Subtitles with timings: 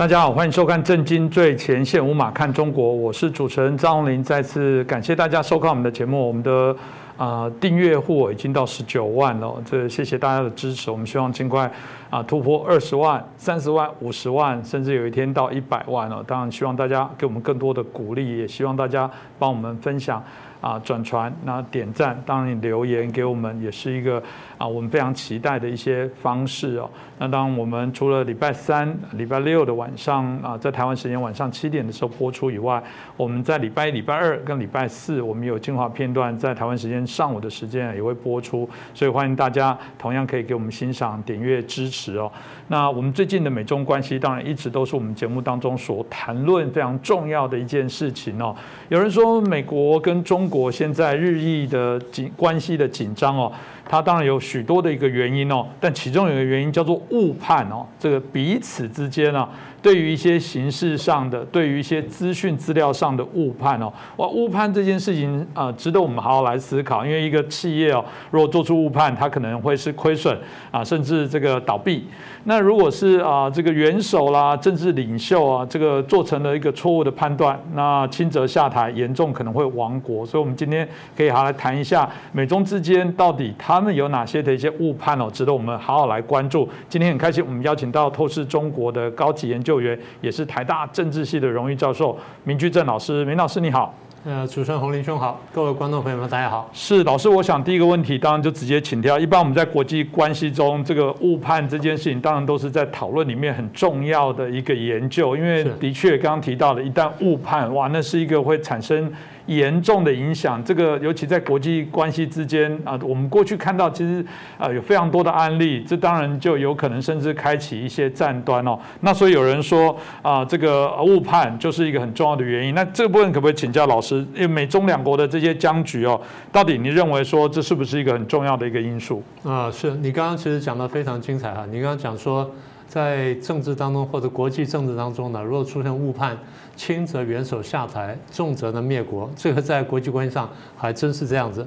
[0.00, 4.24] 大家好，欢迎收看《震惊最前线》，无马看中国，我是主持人张宏林。
[4.24, 6.74] 再次感谢大家收看我们的节目，我们的
[7.18, 10.90] 啊订阅户已经到十九万了，这谢谢大家的支持。
[10.90, 11.70] 我们希望尽快
[12.08, 16.24] 啊突破二十万、三十万、五十万，甚至有一天到一百万了。
[16.26, 20.24] 当然，希望大家给我们更多的鼓励，也希望大家帮我们分享。
[20.60, 24.22] 啊，转传，那点赞，当然你留言给我们也是一个
[24.58, 26.90] 啊，我们非常期待的一些方式哦。
[27.18, 32.82] 那当，我们除了礼拜三、礼拜六的晚上啊，在台湾时间晚上七点的时候播出以外，
[33.16, 42.30] 我们在礼拜一、礼拜二跟礼拜四，我们有精华片段在台湾时间上午的时间也会播出，所以欢迎大家同样可以给我们欣赏、点阅、支持哦。
[42.70, 48.54] 那我们最近的美中关系，当然一直都是我们节目当中所谈论非常重要的一件事情哦。
[48.88, 53.52] 有人说，美国跟中国现在日益的紧关系的紧张哦，
[53.88, 59.48] 它当然有许多的一个原因哦，但其中有一个原因叫做误判哦，这个彼此之间呢。
[59.82, 67.02] 对于一些形式上的，对于一些资讯资料上的误判哦，哇，误判这件事情啊，值得我们好好来思考。
[67.02, 70.38] 因为一个企业哦，如果做出误判，它可能会是亏损
[70.70, 72.06] 啊，甚至这个倒闭。
[72.44, 80.26] 那如果是啊，这个元首啦、政治领袖啊，这个做成了一个错误的判断，那轻则下台，严重可能会亡国。
[80.26, 86.68] 所以，我们今天可以好好来谈一下美中之间到底他他们有哪些的一些误判哦，值得我们好好来关注。
[86.86, 89.80] 今天很开心，我们邀请到透视中国的高级研究。
[89.80, 92.14] 员也是台大政治系的荣誉教授
[92.44, 93.94] 明居正老师，明老师你好。
[94.26, 96.68] 呃，主持人洪林兄好，各位观众朋友们大家好。
[96.74, 99.18] 是老师，我想第一个问题当然就直接请教。
[99.18, 109.10] 一般我们在国际关系中，这个误判这件事情，当然都是在讨论里面很重要的一个研究，因为的确刚刚提到的，一旦误判，哇，那是一个会产生。
[109.50, 114.24] 严重的影响，这个尤其在国际关系之间啊，我们过去看到其实
[114.56, 118.78] 啊有非常多的案例，这当然就有可能甚至开启一些战端哦。
[119.00, 122.74] 那所以有人说啊，这个误判就是一个很重要的原因。
[122.74, 124.24] 那这部分可不可以请教老师？
[124.34, 126.20] 因为美中两国的这些僵局哦，
[126.52, 129.20] 到底你认为说这是不是一个很重要的一个因素？
[129.42, 131.66] 啊，是你刚刚其实讲的非常精彩哈。
[131.68, 132.48] 你刚刚讲说。
[132.90, 136.36] 在政治当中或者国际政治当中呢，如果出现误判，
[136.74, 141.64] 轻则元首下台，重则呢灭国，这个在国际关系上还真是这样子。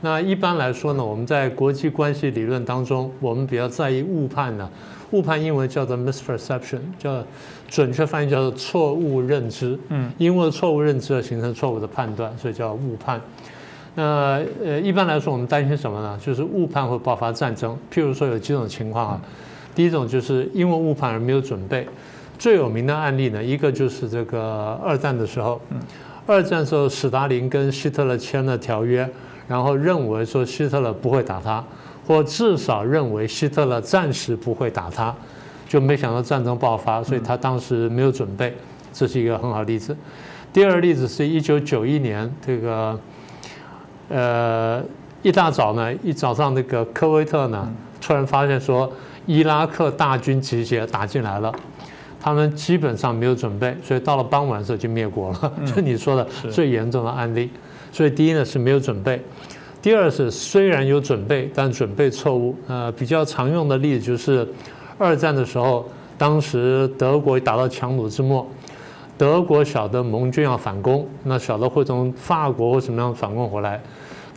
[0.00, 4.68] 那一般来说呢，我们在国际关系理论当中，我们比较在意误判呢。
[5.12, 7.24] 误判英文叫做 misperception，叫
[7.68, 9.78] 准确翻译叫做错误认知。
[9.90, 13.20] 嗯，因为错误认知而形成错误的判断，所以叫误判。
[13.94, 16.18] 那呃，一般来说我们担心什么呢？
[16.20, 17.78] 就是误判会爆发战争。
[17.88, 19.20] 譬如说有几种情况啊。
[19.76, 21.86] 第一种就是因为误判而没有准备，
[22.38, 25.60] 最有名的案例呢，一个就是这个二战的时候，
[26.26, 29.06] 二战时候史达林跟希特勒签了条约，
[29.46, 31.62] 然后认为说希特勒不会打他，
[32.06, 35.14] 或至少认为希特勒暂时不会打他，
[35.68, 38.56] 就没想到战争爆发，所以他当时没有准备，
[38.94, 39.94] 这是一个很好的例子。
[40.54, 42.98] 第二个例子是一九九一年这个，
[44.08, 44.82] 呃，
[45.20, 47.70] 一大早呢，一早上那个科威特呢，
[48.00, 48.90] 突然发现说。
[49.26, 51.52] 伊拉克大军集结打进来了，
[52.20, 55.52] 他们基本上没有准备，所以到了傍晚的时候就灭国了。
[55.66, 57.50] 就你说的最严重的案例。
[57.92, 59.20] 所以第一呢是没有准备，
[59.80, 62.54] 第二是虽然有准备，但准备错误。
[62.66, 64.46] 呃，比较常用的例子就是
[64.98, 65.88] 二战的时候，
[66.18, 68.46] 当时德国打到强弩之末，
[69.16, 73.80] 德国晓得盟军要反攻，那晓得会从法国或什么样反攻回来，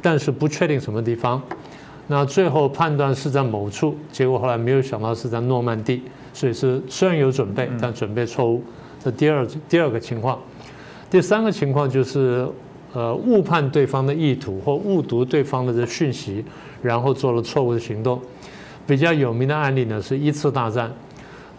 [0.02, 1.42] 但是不确定什么地方。
[2.12, 6.02] 那最后判断是在某处，结果后来没有想到是在诺曼底，
[6.34, 8.64] 所以是虽然有准备，但准备错误。
[9.02, 10.40] 这第二第二个情况，
[11.08, 12.48] 第三个情况就是，
[12.94, 16.44] 呃，误判对方的意图或误读对方的这讯息，
[16.82, 18.20] 然后做了错误的行动。
[18.88, 20.92] 比较有名的案例呢是一次大战，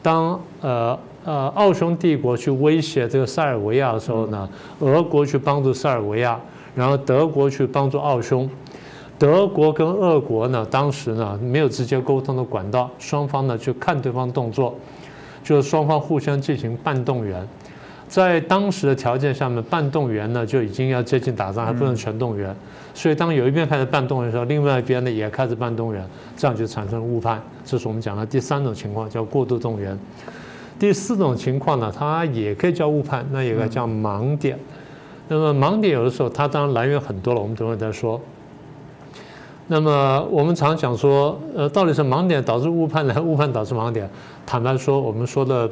[0.02, 4.48] 当呃呃奥匈帝国去威胁这个塞尔维亚的时候呢，
[4.80, 6.38] 俄国去帮助塞尔维亚，
[6.74, 8.50] 然后德国去帮助奥匈。
[9.20, 14.74] 德国跟俄国呢，当时呢没有直接沟通的管道，双方呢就看对方动作，
[15.44, 17.46] 就是双方互相进行半动员。
[18.08, 22.56] 在当时的条件下面，半动员呢就已经要接近打仗，还不能全动员。
[22.94, 26.02] 所以当有一边开始半动员的时候，另外一边呢也开始半动员，
[26.34, 27.42] 这样就产生误判。
[27.62, 29.98] 这是我们讲的第三种情况，叫过度动员。
[30.78, 34.58] 第四种情况呢，它也可以叫误判，那也可以叫盲点。
[35.28, 38.18] 那么盲点有的时候它当然来源很多了，我们等会再说。
[39.72, 43.14] 那么我们常讲说，呃，到底是盲点导致误判呢？
[43.22, 44.10] 误判导致盲点？
[44.44, 45.70] 坦白说，我们说的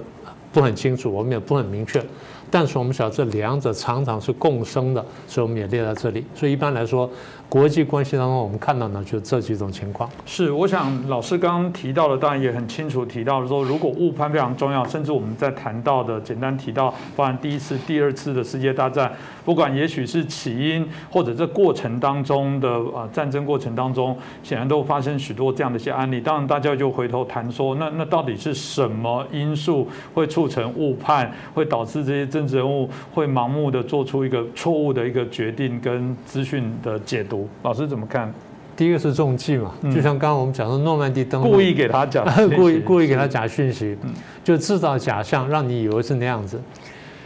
[0.53, 2.01] 不很清楚，我们也不很明确。
[2.49, 6.25] 但是我们晓得这两者常常是共生的，所以我们也列在这里。
[6.33, 7.11] 所以一般来说，
[7.49, 10.09] 国际关系当中我们看到呢，就这几种情况。
[10.27, 19.11] 是，我想老师刚刚提到的，当然也很清楚提到说，如果误判非常重要，甚至我们在谈到的简单提到，包含第一次、第二次的世界大战，
[19.47, 26.21] 不管也许是起因或者这过程当中的啊战争过程当中，显然都发生许多这样的一些案例。
[26.21, 37.38] 当然，大家就回头谈说，那那到底是什么因素会促成误判，会导致这些政治人物会盲目的做出一个错误的一个决定跟资讯的解读？
[37.63, 38.33] 老师怎么看？
[38.77, 42.25] 第一个是中计嘛，就像刚刚我们讲的诺曼底登陆，故意给他讲，
[42.55, 43.97] 故意故意给他假讯息，
[44.45, 46.61] 就制造假象，让你以为是那样子。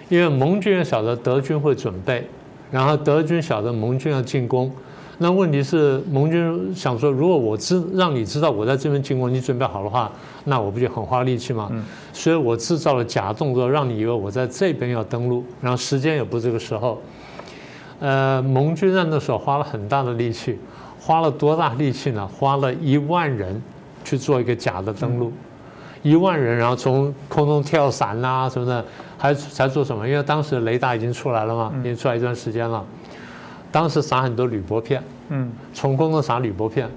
[0.09, 2.27] 因为盟军晓得德军会准备，
[2.71, 4.73] 然后德军晓得盟军要进攻。
[5.19, 10.11] 那问题是，盟军想说，如果我知让你知道我在这边进攻，你准备好的话，
[10.45, 11.71] 那我不就很花力气吗？
[12.15, 16.99] 所以我制造了假动作，让你以为我在这边要登陆，然后时间也不是这个时候。
[18.03, 20.59] 呃，盟军在那时候花了很大的力气，
[20.99, 22.27] 花了多大力气呢？
[22.27, 23.63] 花了一万人
[24.03, 25.33] 去做一个假的登陆，
[26.03, 28.85] 一万人，然后从空中跳伞啊什么的，
[29.17, 30.09] 还才做什么？
[30.09, 32.85] 因为当时雷达已经出来了嘛，已经出来一段时间了。
[33.71, 36.91] 当时撒很多铝箔片，嗯，从空中撒铝箔片，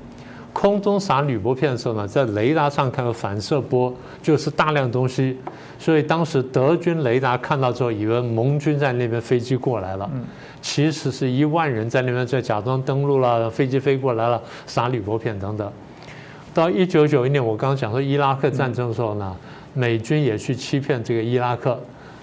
[0.55, 3.93] 空中撒铝箔片的时候呢，在雷达上看到反射波，
[4.23, 5.37] 就是大量东西，
[5.77, 10.09] 所以当时德军雷达看到之后，以为盟军在那边飞机过来了，
[10.61, 15.69] 其实是一万人在那边在假装登陆了，飞机飞过来了，撒铝箔片等等。
[16.53, 19.35] 到一九九一年，我刚刚讲说伊拉克战争的时候呢，
[19.73, 21.77] 美军也去欺骗这个伊拉克，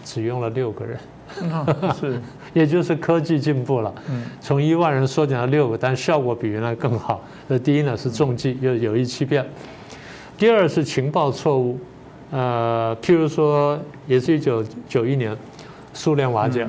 [0.06, 0.98] 只用了六个人。
[2.00, 2.18] 是，
[2.52, 3.94] 也就是科技进步了，
[4.40, 7.20] 从一万人缩减到六个，但效果比原来更好。
[7.48, 9.42] 那第一呢是中计，又有意欺骗；
[10.36, 11.78] 第二是情报错误，
[12.30, 15.36] 呃，譬如说，也是一九九一年，
[15.94, 16.66] 苏联瓦解，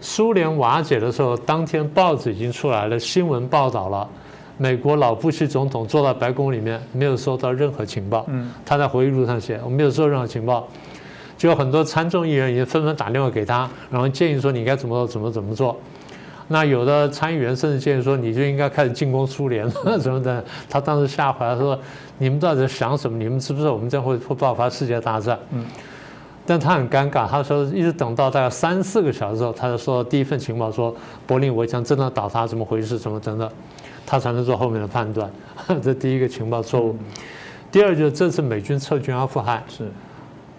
[0.00, 4.08] 苏联瓦解的时候，当天报纸已经出来了，新闻报道了，
[4.56, 8.24] 美国老布希总统坐在白宫里面，没有收到任何情报。
[8.28, 10.68] 嗯，他在回忆录上写，我没有收到任何情报。
[11.46, 15.78] 就很多参众议员也纷纷打电话给他，然后建议说你该怎么怎么怎么做。
[16.48, 19.68] 那有的参议员甚至建议说你就应该开始进攻苏联
[20.02, 20.44] 什么的。
[20.68, 21.78] 他当时吓坏了，说
[22.18, 23.16] 你们到底在想什么？
[23.16, 25.38] 你们知不知道我们将会会爆发世界大战？
[25.52, 25.64] 嗯。
[26.44, 30.94] 但他很尴尬，他说一直等到大概三四个小时之后，他就说第一份情报说
[31.26, 32.98] 柏林围墙真的倒塌，怎么回事？
[32.98, 33.48] 怎么等等，
[34.04, 35.30] 他才能做后面的判断。
[35.82, 36.96] 这第一个情报错误。
[37.72, 39.88] 第二就是这次美军撤军阿富汗是。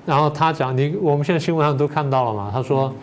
[0.08, 2.50] 然后他讲，你我们现在新闻上都看到了嘛？
[2.50, 2.96] 他说，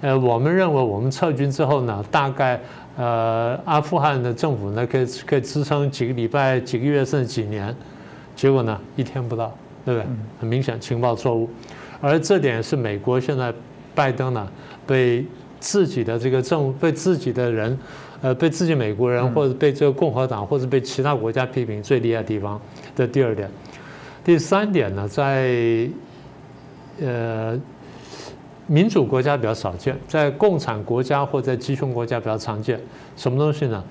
[0.00, 2.60] 呃，我们认为我们撤军之后呢，大概
[2.96, 7.74] 呃阿富汗的政府呢可以可以支撑几个礼拜、几个月甚至几年，
[8.36, 9.52] 结果呢一天不到，
[9.84, 10.06] 对不对？
[10.38, 11.50] 很明显情报错误，
[12.00, 13.52] 而这点是美国现在
[13.92, 14.48] 拜登呢
[14.86, 15.26] 被
[15.58, 17.76] 自己的这个政府被自己的人，
[18.20, 22.60] 呃被自己美国人或者被这个共和党或者被其他国家批评最厉害的地方
[22.94, 23.50] 的第二点，
[24.22, 25.88] 第三点呢在。
[27.02, 27.58] 呃，
[28.66, 32.80] 民主国家比较少见，在共产国家或在集权国家比较常见。
[33.16, 33.82] 什么东西呢？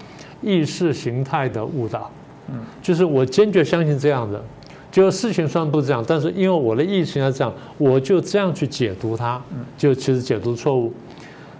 [0.41, 2.09] 意识形态的误导。
[2.49, 4.43] 嗯，就是我坚决相信这样的，
[4.91, 9.41] 就事情虽然不这样，但是因为我的意识形态这样，我就这样去解读它，
[9.77, 10.91] 就其实解读错误。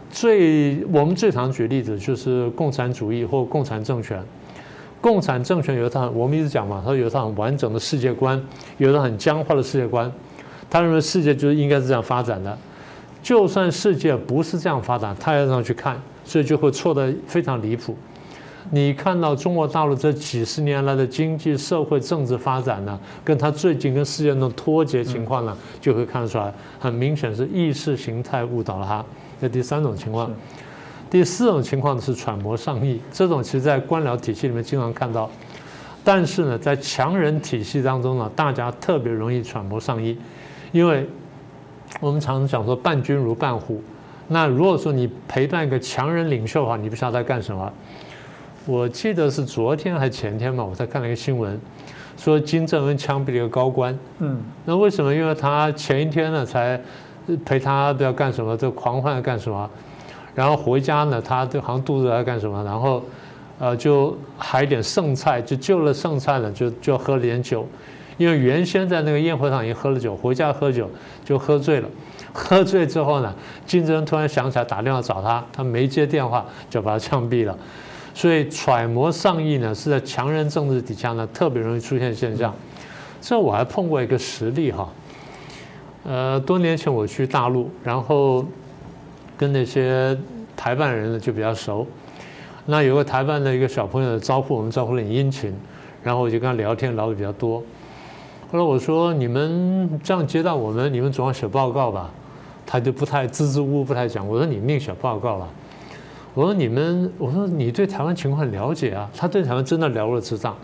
[0.10, 4.22] 最我们最常举例子就是共产主义或共产政权。
[5.00, 8.40] 共产政权有一套，我们一直讲嘛，它有一套很完整的世界观，
[8.78, 10.12] 有一套很僵化的世界观。
[10.72, 12.58] 他认为世界就是应该是这样发展的，
[13.22, 17.96] 就算世界不是这样发展，他要这样去看，所以就会错得非常离谱。
[18.70, 29.04] 你看到中国大陆这几十年来的经济社会政治发展呢，跟他最近跟世界的脱节情况呢，就会看得出来，很明显是意识形态误导了他。
[29.42, 30.32] 这第三种情况，
[31.10, 35.30] 第四种情况是揣摩上意，这种其实在官僚体系里面经常看到，
[36.04, 40.18] 但是呢，在强人体系当中呢，大家特别容易揣摩上意。
[40.72, 41.08] 因为
[42.00, 43.82] 我们常常讲说伴君如伴虎，
[44.30, 47.72] 那如果说你陪伴一个强人领袖的话，你不知道在干什么。
[48.66, 51.60] 我记得是昨天还是前天嘛，我在看了一个新闻，
[52.16, 53.98] 说金正恩枪毙了一个高官。
[54.20, 55.14] 嗯，那为什么？
[55.14, 56.80] 因为他前一天呢才
[57.44, 59.70] 陪他不要干什么，就狂欢干什么，
[60.36, 63.04] 然后回家呢，他就好像肚子在干什么，然后
[63.60, 67.68] 呃就还一点剩菜，就救了剩菜呢，就就喝了点酒。
[68.22, 70.88] 因为原先在那个宴会上已经喝了酒，回家喝酒
[71.26, 71.90] 就喝醉了。
[72.32, 73.34] 喝醉之后呢，
[73.66, 77.58] 金正恩突然想起来打电话找他，他没接电话，就把他枪毙了。
[78.14, 82.54] 所以揣摩上意呢，是在强人政治底下呢，特别容易出现现象。
[83.20, 84.88] 这我还碰过一个实例哈，
[86.04, 88.46] 呃，多年前我去大陆，然后
[89.36, 90.16] 跟那些
[90.56, 91.88] 台湾人呢就比较熟。
[92.68, 95.52] 那有个台湾的一个小朋友招呼我们，招呼的很殷勤，
[96.04, 97.62] 然后我就跟他聊天聊的比较多。
[98.52, 102.12] 后来我说：“你们这样接待我们，你们总要写报告吧？”
[102.68, 104.28] 他就不太支支吾吾，不太讲。
[104.28, 105.48] 我说：“你命写报告了。”
[106.36, 110.56] 我说：“你们，我说你对台湾情况了解啊？”他对台湾真的了如指掌。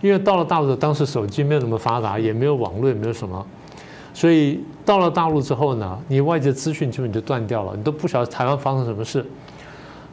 [0.00, 3.46] 因为到了大陆的，当时手机没有那么发达，也没有网络，也没有什么，
[4.12, 9.24] 所以到了大陆之后呢，你外界资讯基本就断掉了，你都不晓得台湾发生什么事。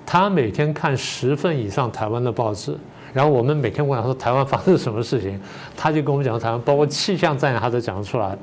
[0.06, 2.78] 他每天看十份以上台湾的报纸，
[3.14, 5.40] 然后我们每天问他说台湾发生什么事情，
[5.76, 8.38] 他就跟我们讲台湾，包括气象在哪，他都讲得出来。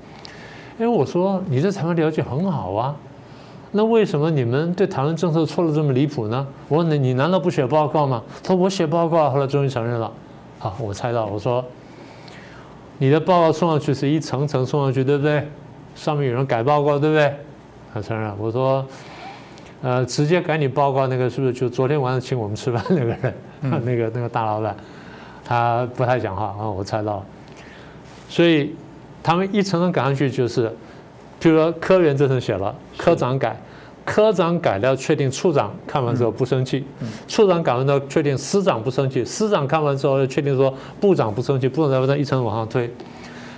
[0.79, 2.95] 因为我说你对台湾了解很好啊，
[3.73, 6.47] 那为什么你们对台湾政策错的这么离谱呢？
[6.69, 8.23] 我问你，你难道不写报告吗？
[8.43, 10.13] 他说我写报告，后来终于承认了。
[10.59, 11.65] 好，我猜到，我说
[12.99, 15.49] 你的报告送上去是一层层送上去，对不对？
[15.95, 17.35] 上面有人改报告，对不对？
[17.93, 18.33] 他承认。
[18.39, 18.87] 我说，
[19.83, 23.35] 呃，直接改你报告那个是不是就昨天晚上请我们吃饭那个人？
[23.85, 24.77] 那个那个大老板，
[25.45, 27.25] 他不太讲话啊，我猜到。
[28.29, 28.75] 所以
[29.23, 30.71] 他们一层层赶上去，就是，
[31.41, 33.57] 比如说科员这层写了，科长改。
[34.05, 36.83] 科长改了，确定处长看完之后不生气；
[37.29, 41.69] 处长改完之后，确定司长不生气；司长看完之后，又确定说部长不生气。
[41.69, 42.91] 部长再一层往上推，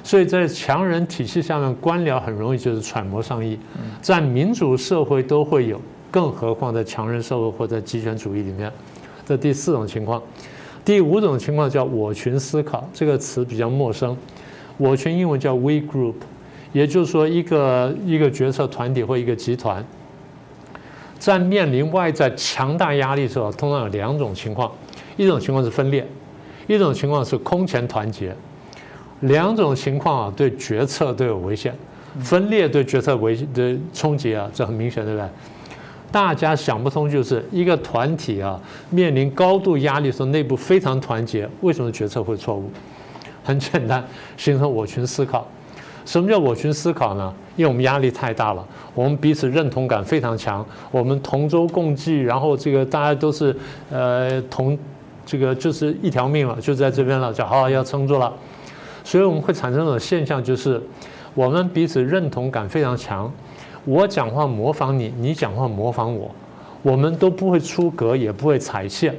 [0.03, 3.57] 所以在强人体系下面，官僚很容易就是揣摩上意。
[4.03, 5.81] 在民主社会都会有，
[6.11, 8.73] 更何况在强人社会或者集权主义里面，
[9.31, 10.21] 这第四种情况。
[10.85, 14.17] 第五种情况叫我群思考，这个词比较陌生。
[14.77, 16.15] 我群英文叫 we group，
[16.73, 19.85] 也就是说一个一个决策团体或一个集团。
[21.17, 24.73] 在面临外在强大压力的时候，通常有两种情况：
[25.17, 26.05] 一种情况是分裂，
[26.67, 28.35] 一种情况是空前团结。
[29.21, 31.73] 两种情况啊，对决策都有危险。
[32.19, 35.29] 分裂对决策危的冲击啊，这很明显，对不对？
[36.13, 42.71] 大家想不通，就是一个团体啊，面临高度压力的时候，内部非常团结，为什么决策会错误？
[43.45, 44.05] 很简单，
[44.37, 45.47] 形成我群思考。
[46.05, 47.33] 什么叫我群思考呢？
[47.57, 53.55] 因为我们压力太大了，我们彼此认同感非常强，我们同舟共济，然后这个大家都是
[53.91, 54.77] 呃同
[55.25, 58.33] 这个就是一条命了，就在这边了，就好好要撑住了。
[59.05, 60.83] 所以我们会产生一种现象，就是
[61.35, 63.31] 我们彼此认同感非常强。
[63.91, 66.31] 我讲话模仿你，你讲话模仿我，
[66.83, 69.15] 我们都不会出格，也不会踩线。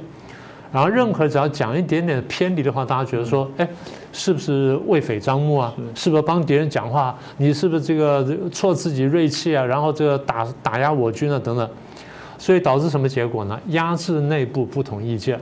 [0.72, 3.68] 然后任何只要讲一点点偏离的话，大家觉得说，哎。
[4.14, 5.74] 是不是为匪张目啊？
[5.96, 7.18] 是不是帮敌人讲话？
[7.38, 9.64] 你是不是这个挫自己锐气啊？
[9.64, 11.70] 然后这个打打压我军啊等等，
[12.38, 13.58] 所以导致什么结果呢？
[13.68, 15.40] 压制内部不同意见。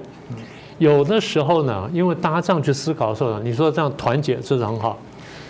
[0.77, 4.95] 有的时候呢，因为大家这样去思考的时候呢，你说这样团结这是很好，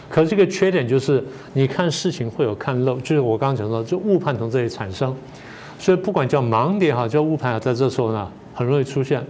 [0.09, 1.23] 可是这个缺点就是
[1.53, 5.15] 你看事情会有看漏，就是我刚刚讲到，就误判从这里产生。
[5.77, 9.23] 所以不管叫盲点哈，叫误判啊，在这时候呢，很容易出现。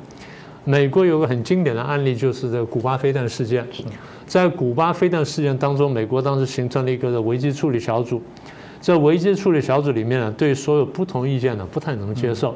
[0.63, 3.65] 美国有个很经典的案例，就是这个古巴飞弹事件。
[4.25, 8.21] 在古巴飞弹事件当中，美国当时形成了一个危机处理小组。
[8.79, 12.55] 在危机处理小组里面呢，对所有不同意见呢不太能接受。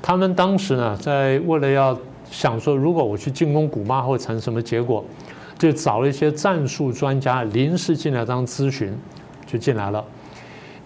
[0.00, 1.96] 他们当时呢，在为了要
[2.30, 5.04] 想说，如果我去进攻古巴会产生什么结果，
[5.62, 8.92] 就找了一些战术专家临时进来当咨询，
[9.46, 10.04] 就进来了。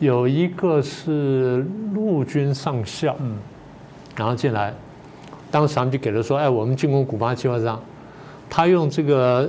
[0.01, 1.65] 有一个是
[1.95, 3.39] 陆军上校，嗯，
[4.15, 4.75] 然后进来。
[5.51, 7.81] 当时他们就给了说，哎，我们进攻古巴计划上，
[8.51, 9.49] 他用这个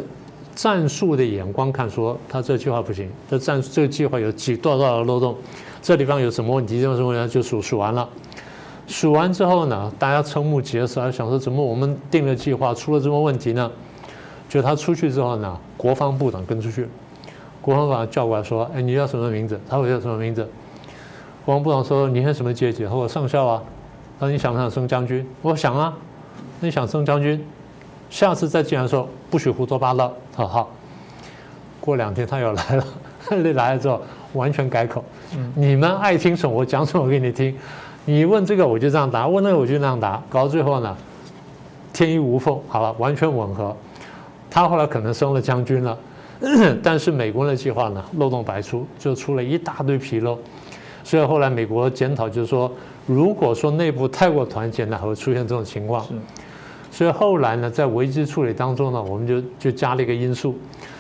[0.56, 5.36] 战术的眼光看，说他这个计划不行，这战这个计划有几多少多少漏洞，
[5.82, 8.08] 这地方有什么问题，这什么问题就数数完了。
[8.88, 13.70] 数完之后呢，大家瞠目结舌，想说怎么我们定了计划出了这么问题呢？
[14.50, 16.88] 就他出去之后呢，国防部长跟出去，
[17.62, 19.60] 国防部长叫过来说，哎，你叫什么名字？
[19.70, 20.48] 他说叫什么名字？
[21.46, 22.84] 国防部长说你是什么阶级？
[22.86, 23.62] 他说上校啊。
[24.20, 25.28] 那你想不想升将军？
[25.42, 25.94] 我想啊。
[26.60, 27.46] 那你想升将军，
[28.10, 30.12] 下次再进来的时候不许胡说八道。
[30.36, 30.70] 好好。
[31.80, 32.84] 过两天他又来了，
[33.30, 34.02] 你来了之后
[34.34, 35.04] 完全改口。
[35.56, 37.56] 你们爱听什么我讲什么给你听。
[38.06, 40.96] 你问这个我就这样答，问那个我就那样答，搞到最后呢，
[41.94, 43.76] 天衣无缝，好了，完全吻合。
[44.50, 45.98] 他后来可能升了将军了，
[46.84, 50.38] 但是美国的计划呢漏洞百出，就出了一大堆纰漏。
[51.04, 52.72] 所以后来美国检讨就是说。
[53.10, 56.06] 如果说内部太过团结呢，还会出现这种情况。
[56.92, 60.54] 所以后来呢，在危机处理当中呢，我们就就加了一个因素，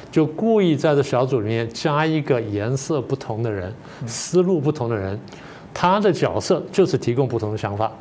[0.09, 3.73] 就故意在这小组里面加一个颜色不同的人、
[4.05, 5.19] 思路不同的人，
[5.73, 7.91] 他的角色就是提供不同的想法。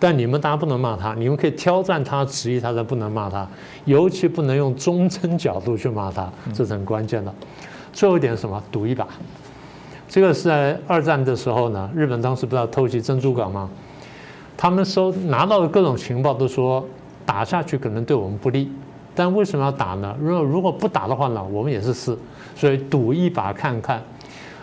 [0.00, 3.46] 但你们大家不能骂他，你们可以挑战他、质疑他，但不能骂他，
[3.84, 7.32] 尤其不能用忠贞角度去骂他，这是很关键的。
[7.92, 8.60] 最后一点是什么？
[8.72, 9.06] 赌一把。
[10.08, 13.68] 这个是在二战的时候呢，日本当时不是要偷袭珍珠港吗？
[14.56, 16.84] 他们收拿到的各种情报都说
[17.24, 18.72] 打下去可能对我们不利，
[19.14, 20.16] 但为什么要打呢？
[20.18, 22.18] 如果如果不打的话呢，我们也是死，
[22.56, 24.02] 所以赌一把看看。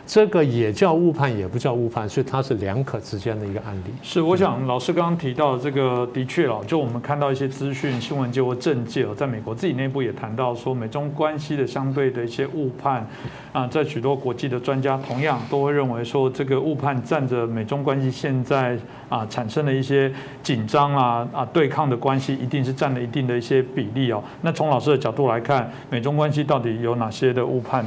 [0.07, 3.91] 这个也叫误判，也不叫误判，所以它是两可之间的一个案例。
[4.01, 13.05] 是，我想老师刚刚提到这个，的确哦，就我们看到一些资讯、新闻界或政界哦，在美国自己内部也谈到说，美中关系的相对的一些误判
[13.51, 20.09] 啊，在许多国际的专家同样都会认为说，这个误判占着美中关系现在啊产生的一些
[20.41, 24.23] 紧张啊啊对抗的关系，一定是占了一定的一些比例哦。
[24.41, 27.85] 那从老师的角度来看，美中关系到底有哪些的误判？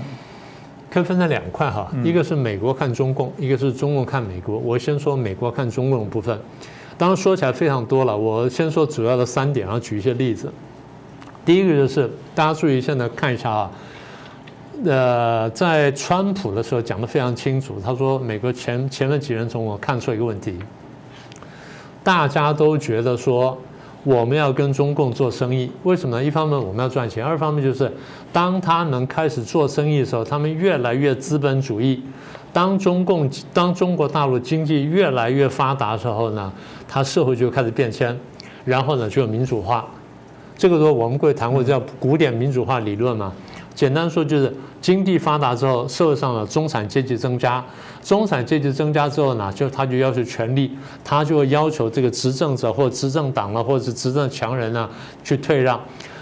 [0.91, 4.59] 可以分成两块哈，一个是美国看中共，一个是中共看美国。
[4.59, 6.37] 我先说美国看中共的部分，
[6.99, 8.17] 当然说起来非常多了。
[8.17, 10.53] 我先说主要的三点，然后举一些例子。
[11.45, 13.71] 第一个就是大家注意，现在看一下啊，
[14.85, 20.59] 呃，在川普的时候讲的非常清楚，他说美国前前面几任总统看错一个问题，
[22.03, 23.57] 大家都觉得说。
[24.03, 26.25] 我们要跟中共做生意，为什么呢？
[26.25, 27.93] 一方面我们要赚钱，二方面就是
[28.33, 32.03] 当他们开始做生意的时候，他们越来越资本主义。
[32.53, 36.53] 当中共当中国大陆经济越来越发达的时候呢，
[36.89, 38.19] 它社会就开始变迁，
[38.65, 39.87] 然后呢就有民主化。
[40.59, 43.33] 这个时候我们会谈过叫古典民主化理论嘛。
[43.73, 47.65] 简单说就是经济发达之后，社会上的中产阶级增加，
[48.03, 54.91] 中产阶级增加之后呢，就他就要求权力，他就会要求这个执政者或执政党啊，或者是执政强人呢
[55.23, 55.81] 去退让。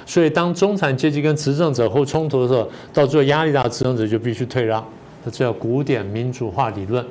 [0.09, 4.83] 所以当中产阶级跟执政者或冲突的时候，到最后压力大，执政者就必须退让。
[5.23, 7.05] 这叫古典民主化理论。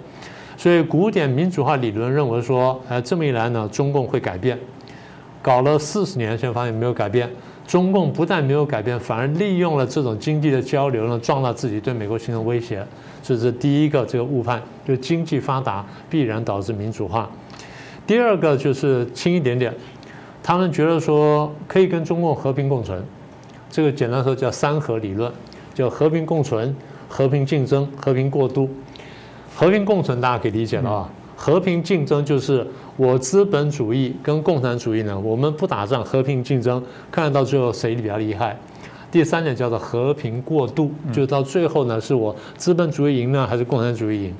[0.57, 4.57] 所以古典民主化理论认为说，呃，这么一来呢，中共会改变。
[5.43, 7.29] 搞了四十年，现在发现没有改变。
[7.67, 12.83] 中共不但没有改变，反而利用了这种经济的交流呢，壮大自己对美国形成威胁。
[13.21, 17.29] 这是第一个这个误判，就经济发达必然导致民主化。
[18.07, 19.71] 第二个就是轻一点点，
[20.47, 23.03] 他们觉得说可以跟中共和平共存，
[23.69, 25.29] 这个简单说叫三和理论，
[25.73, 26.73] 叫和平共存、
[27.09, 28.69] 和平竞争、和平过渡。
[29.53, 31.09] 和平共存大家可以理解了啊。
[31.35, 36.81] 和平竞争就是我资本主义跟共产主义呢，我们不打仗，和平竞争，
[37.11, 38.57] 看到最后谁比较厉害。
[39.11, 44.35] 第三点叫做和平过渡，就是到最后呢，是我资本主义赢呢，还是共产主义赢？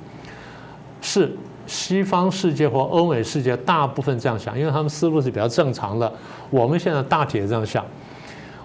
[1.02, 1.36] 是
[1.68, 6.12] 西方世界或欧美世界大部分这样想，因为他们思路是比较正常的。
[6.50, 7.86] 我们现在大体也这样想。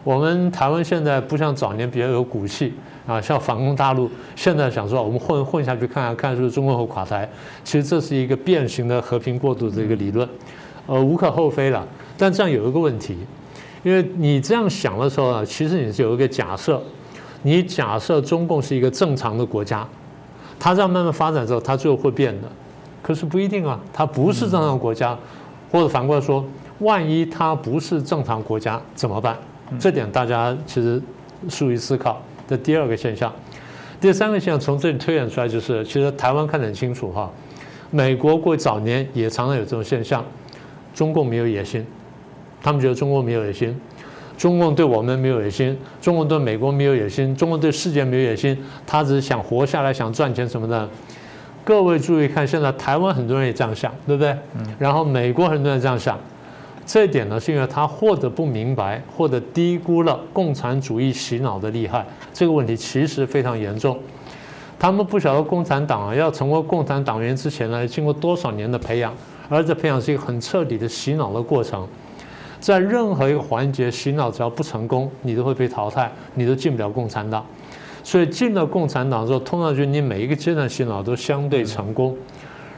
[0.05, 2.73] 我们台湾现在不像早年比较有骨气。
[3.05, 7.29] 啊，像反攻大陆，现在想说我们混混下去看看，看是不是中国会垮台？
[7.65, 10.29] 其实这是一个变形的和平过渡的一个理论，
[10.87, 11.85] 呃，无可厚非了。
[12.17, 13.19] 但这样有一个问题，
[13.83, 16.81] 因为你这样想的时候呢，其实你是有一个假设，
[17.43, 19.85] 你假设中共是一个正常的国家，
[20.61, 22.49] 它这样慢慢发展之后，它最后会变的。
[23.03, 25.19] 可是不一定啊，它不是正常国家，
[25.71, 26.45] 或者反过来说，
[26.79, 29.37] 万一它不是正常国家怎么办？
[29.79, 31.03] 这点大家其实
[31.49, 32.23] 疏于思考。
[32.49, 33.33] 这第二个现象，
[34.01, 37.31] 第三个现象从这里推演出来就是，其实台湾看得很清楚哈，
[37.91, 40.23] 美国过早年也常常有这种现象，
[40.95, 41.87] 中共没有野心，
[42.63, 43.75] 他们觉得中共没有野心，
[44.37, 50.87] 中共对我们没有野心，中共对美国没有野心，中共对世界没有野心，他只是想活下来，想赚钱什么的。
[51.65, 54.37] 各位注意看，现在台湾很多人也这样想，对不对？
[54.57, 54.67] 嗯。
[54.79, 56.19] 然后美国很多人这样想。
[56.85, 62.05] 这一点呢，是因为他或者不明白，或者低估了共产主义洗脑的厉害。
[62.35, 63.97] 这个问题其实非常严重。
[64.81, 69.15] 他们不晓得共产党啊，要成为共产党员之前呢，经过多少年的培养，
[69.49, 71.87] 而这培养是一个很彻底的洗脑的过程。
[72.59, 77.47] 在任何一个环节洗脑，只要不成功，你都会被淘汰，你都进不了共产党。
[78.03, 82.17] 所以进了共产党之后，通常就你每一个阶段洗脑都相对成功。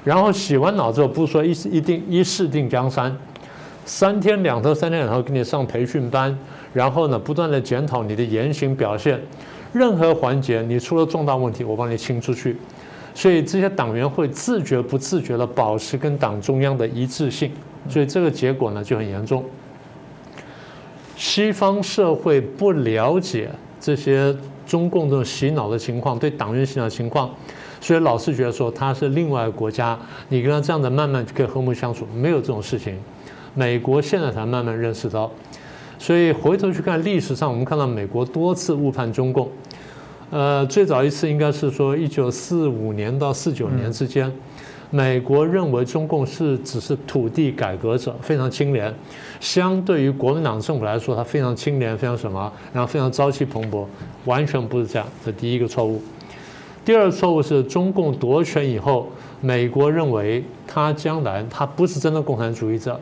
[0.04, 3.16] 然后洗完脑之后，不是说一一定一试定江山。
[3.86, 6.36] 三天两头，三天两头给你上培训班，
[6.72, 9.20] 然后呢，不断的检讨你的言行表现，
[9.72, 12.56] 任何环节你出了重大问题，我帮你清出去。
[13.14, 17.50] 所以这些党员会自觉不自觉的保持跟党中央的一致性，
[17.88, 19.44] 所以这个结果呢就很严重。
[21.16, 24.34] 西方社会不了解这些
[24.66, 27.30] 中共这种洗脑的情况，对党员洗脑的情况，
[27.80, 29.98] 所以老是觉得说他是另外一个国家，
[30.28, 32.96] 你跟他这样的慢慢可以和睦相处，没有这种事情。
[33.54, 35.30] 美国现在才慢慢认识到，
[35.98, 39.48] 所以回头去看历史上，我们看到美国多次误判中共。
[40.30, 44.32] 呃，最早一次应该是说一九四五年到四九年之间，
[44.94, 48.94] 美国认为中共是只是土地改革者，非常清廉。
[49.40, 53.84] 相对于国民党政府来说，它非常清廉，非常什么，然后非常朝气蓬勃，
[54.24, 55.04] 完全不是这样。
[55.24, 56.00] 这第一个错误。
[56.84, 59.08] 第二个错误是中共夺权以后，
[59.40, 63.00] 美国认为他将来他不是真的共产主义者，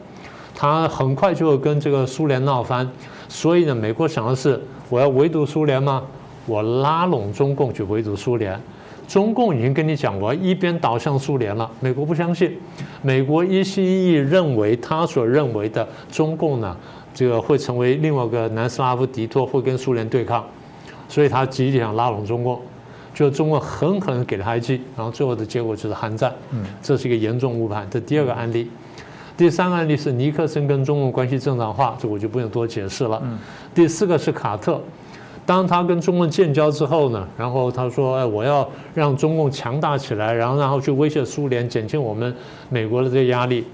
[0.55, 2.91] 他很快就会跟这个苏联闹翻，
[3.29, 6.03] 所以呢，美国想的是我要围堵苏联吗？
[6.47, 8.59] 我拉拢中共去围堵苏联。
[9.12, 11.70] 中共已经跟你讲，过一边倒向苏联了。
[11.81, 12.59] 美国不相信，
[13.03, 16.75] 美国一心一意认为他所认为的中共呢，
[17.12, 20.42] 这个会成为另外一个南斯拉夫敌托，会跟苏联对抗，
[21.11, 22.59] 所以他极力想拉拢中共。
[23.12, 26.33] 就中共狠狠地给了他一击，然后最后的结果就是寒战。
[26.51, 27.87] 嗯，这是一个严重误判。
[27.90, 28.70] 这第二个案例，
[29.37, 33.20] 第三个案例是尼克森跟中共关系正常化，这我就不用多解释了。
[33.22, 33.38] 嗯，
[33.75, 34.81] 第四个是卡特。
[35.45, 42.33] 当他跟中共建交之后呢，然后他说：“哎，我要让中共强大起来，然后然后去威胁苏联，减轻我们
[42.69, 43.65] 美国的这个压力。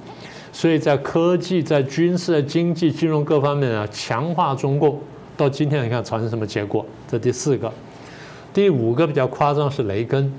[0.50, 4.98] 所以在科技、在军事、经济、金融各方面啊，强化中共。
[5.36, 6.84] 到今天你看产生什么结果？
[7.06, 7.70] 这第四个，
[8.52, 10.32] 第五个比较夸张是雷根。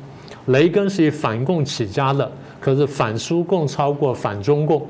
[0.47, 4.85] 雷根是以反共起家的，可是反苏共超过反中共。”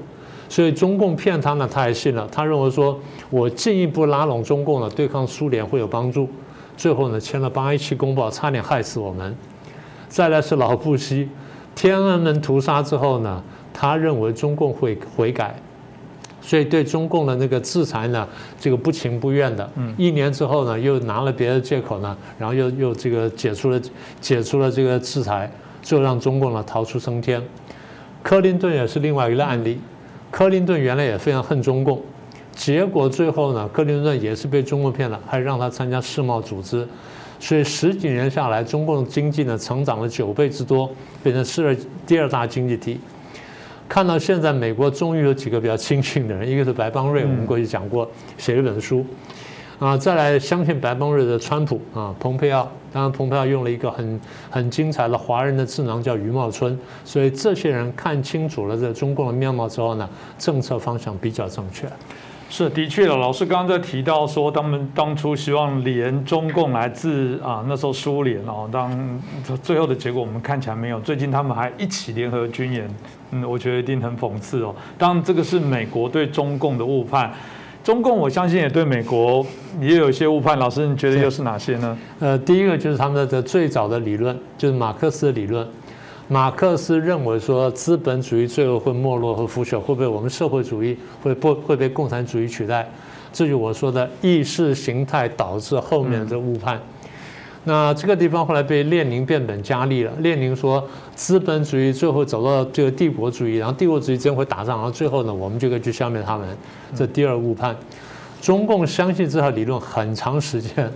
[0.50, 2.28] 所以中共骗他呢，他还信了。
[2.32, 6.28] 他认为说，我进一步拉拢中共呢，对抗苏联会有帮助。
[6.76, 9.36] 最后呢，签了八一七公报，差点害死我们。
[10.08, 11.30] 再来是老布希，
[11.76, 15.56] 天安门屠杀之后呢，他认为中共会悔改，
[16.42, 18.28] 所以对中共的那个制裁呢，
[18.60, 19.70] 这个不情不愿的。
[19.98, 23.80] 一年之后呢，又拿了别的借口呢，然后又又这个解除了
[24.20, 25.52] 解除了这个制裁，
[25.84, 27.40] 就让中共呢逃出升天。
[28.24, 29.80] 克林顿也是另外一个案例。
[30.32, 32.02] 克林顿原来也非常恨中共，
[32.52, 36.88] 结果最后呢，克林顿也是被中共骗了，还让他参加世贸组织，
[37.40, 40.90] 所以十几年下来，中共经济呢成长了九倍之多，
[41.24, 43.00] 变成世界第二大经济体。
[43.88, 49.04] 看到现在，美国终于有几个比较清醒的人，一个是白邦瑞，我们过去讲过，写了一本书。
[49.80, 61.88] 啊，再来相信白邦瑞的川普啊，蓬佩奥，当然蓬佩奥用了一个很很精彩的华人的智囊叫余茂春，所以这些人看清楚了这中共的面貌之后呢，政策方向比较正确。
[62.50, 69.22] 是的确的，老师刚刚在提到说，他们当初希望连中共来自啊那时候苏联哦，当
[69.64, 72.90] 最后的结果我们看起来没有，最近他们还一起联合军演，
[73.32, 74.76] 嗯，我觉得一定很讽刺哦。
[74.98, 77.32] 当然这个是美国对中共的误判。
[77.84, 79.46] 中共我相信也对美国
[79.80, 81.98] 也有一些误判，老师你觉得又是哪些呢？
[82.20, 85.66] 呃，第一个就是他们的最早的理论，就是马克思的理论。
[86.28, 92.88] 马克思认为说，资本主义最后会没落和腐朽，会被我们社会主义会不会被共产主义取代？
[93.34, 96.80] 这就我说的意识形态导致后面的误判。
[97.70, 100.12] 那这个地方后来被列宁变本加厉了。
[100.22, 106.48] 列宁说，资本主义最后走到这个帝国主义，然后帝国主义真会打仗，然后最后呢，我们就可以去消灭他们。
[106.96, 107.76] 这第二误判，
[108.42, 110.92] 中共相信这套理论很长时间，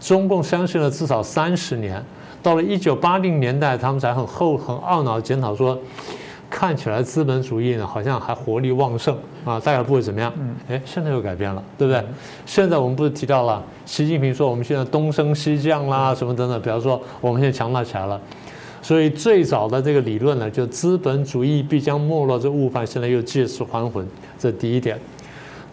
[0.00, 2.02] 中共相信了至少三十年，
[2.42, 5.78] 到了一九八零年代，他们才很后很懊恼检讨说。
[6.50, 10.32] 看起来资本主义呢，好像还活力旺盛啊，大概不会怎么样。
[10.38, 12.02] 嗯，哎，现在又改变了，对不对？
[12.46, 18.20] 现在我们不是提到了习近平说我们现在东升西降啦，什么等等，比方说我们现在强大起来了。
[18.80, 24.06] 所以最早的这个理论呢，就资本主义必将没落这误判，现在又借尸还魂。
[24.38, 24.98] 这第一点。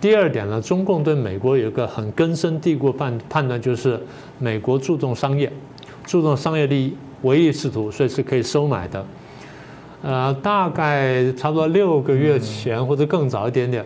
[0.02, 4.00] 第二点呢，中共对美国有一个很根深蒂固判判断，就是
[4.40, 5.52] 美国注重商业，
[6.04, 9.04] 注重商业利益，唯利是图，所以是可以收买的。
[10.02, 13.84] 呃，大概差不多六个月前或者更早一点点，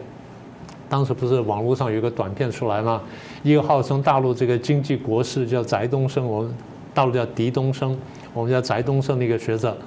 [0.90, 3.02] 当时不是网络上有一个短片出来吗？
[3.44, 6.54] 一个号称大陆这个经济国师叫翟东升，我们
[6.94, 7.98] 大陆叫狄东升，
[8.34, 9.78] 我们叫翟东升的一个学者，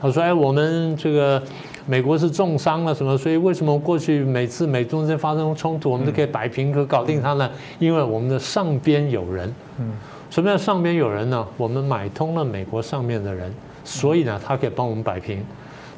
[0.00, 1.42] 他说：“哎，我们这个
[1.86, 3.18] 美国是重伤了什么？
[3.18, 7.50] 所以为什么过去每次美中之间发生冲突，我们都可以摆平和搞定它呢？
[7.80, 9.52] 因为我们的上边有人。
[9.80, 9.90] 嗯，
[10.30, 11.44] 什么叫上边有人呢？
[11.56, 15.44] 我们买通了美国上面的人，所以呢，他可以帮我们摆平。”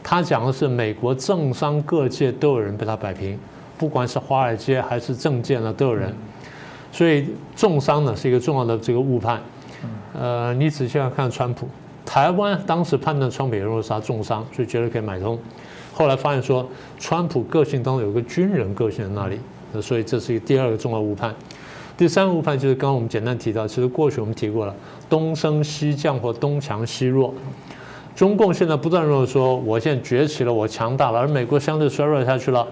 [0.07, 3.39] 他讲的是美国政商各界都有人被他摆平，
[3.79, 6.15] 不管是华尔街还是政界呢都有人，
[6.93, 9.41] 所以重伤呢是一个重要的这个误判。
[10.13, 11.67] 呃，你仔细看川普，
[12.05, 15.39] 台湾当时判断川普认为是他重伤，所以觉得可以买通，
[15.95, 19.41] 后来发现说川普个性当中有个军人个性在那里，
[19.81, 21.35] 所以这是一个第二个重要误判。
[21.97, 24.75] 第三个误判就是刚刚我们简单提到，其实过去我们提过了，
[25.09, 27.33] 东升西降或东强西弱。
[28.15, 32.67] 中共现在不断认为说，我现在崛起了，我强大了，而美国相对衰弱下去了。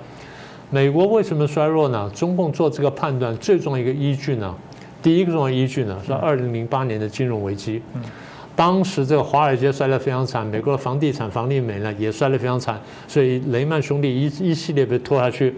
[0.70, 2.11] 美国为什么衰弱呢？
[2.14, 4.55] 中共做这个判断最重要一个依据呢？
[5.02, 7.83] 第一个重要依据呢是二零零八年的金融危机。
[8.55, 15.55] 当时这个华尔街摔得非常惨，美国的房地产、房地美呢也摔得非常惨，所以雷曼兄弟一一系列被拖下去。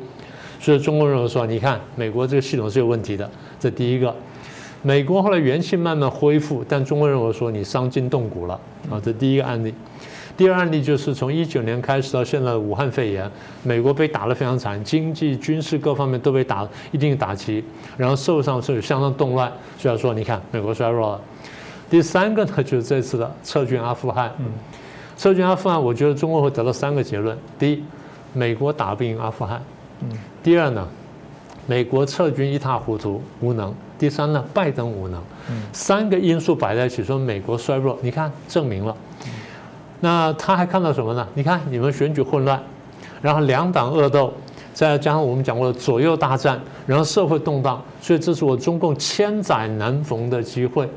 [0.59, 4.15] 所以中共认为说，你看美国这个系统是有问题的，这第一个。
[4.87, 8.53] 美国后来元气慢慢恢复，但中国认为说你伤筋动骨了
[8.91, 9.75] 啊，这第一个案例。
[10.37, 13.31] 第二案例就是从一九年开始到现在的武汉肺炎，
[13.63, 17.65] 美国被打得非常惨，经济、军事各方面都被打一定打击，
[17.97, 19.51] 然后社会上是相当动乱。
[19.79, 21.21] 所以说，你看美国衰弱了。
[21.89, 24.31] 第三个呢，就是这次的撤军阿富汗。
[24.39, 24.47] 嗯，
[25.17, 27.83] 撤军阿富汗，我觉得中国会得到三个结论：第一，
[28.35, 29.59] 美国打不赢阿富汗；
[30.03, 30.11] 嗯，
[30.43, 30.87] 第二呢，
[31.67, 35.21] 美国撤军一塌糊涂无能；第三呢，拜登无能。
[35.51, 38.95] 嗯，三个因素摆在一起，说美国衰弱，你看证明了。
[40.01, 41.27] 那他还看到什么呢？
[41.35, 42.61] 你看你们选举混乱，
[43.23, 44.33] 然后两党恶斗，
[44.73, 50.89] 再加上我们讲过的左右大战，然后社会动荡，所以这是我中共千载难逢的机会。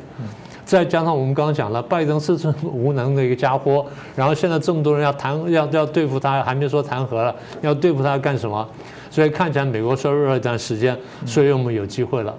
[0.66, 8.68] 再加上我们刚刚讲了，拜登是这么无能的一个家伙，然后现在这么多人要谈要要对付他，还没说谈和了，要对付他干什么？
[9.10, 12.36] 所以看起来美国衰弱了一段时间，所以我们有机会了。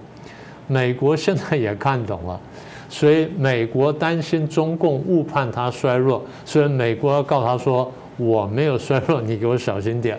[0.68, 2.38] 美国现在也看懂了。
[2.88, 10.18] 所以美国担心中共误判它衰弱，所以美国要告他说我没有衰弱，你给我小心点。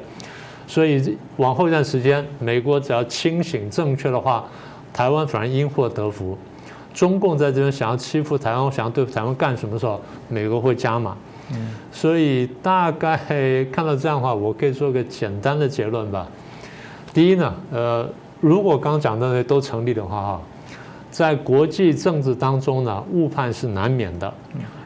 [0.67, 4.45] 所以往后一段时间，美国只要清醒正确的话，
[4.93, 6.37] 台湾反而因祸得福。
[6.93, 11.17] 中共在这边想要欺负台湾，想要对台湾干什么时候，美国会加码。
[11.91, 13.17] 所以大概
[13.71, 16.27] 看到这样的话，我可以做个简单的结论吧。
[17.11, 18.07] 第一呢，呃，
[18.39, 20.41] 如果刚讲的那些都成立的话，哈。
[21.11, 24.31] 在国际政治当中呢，误判是难免的。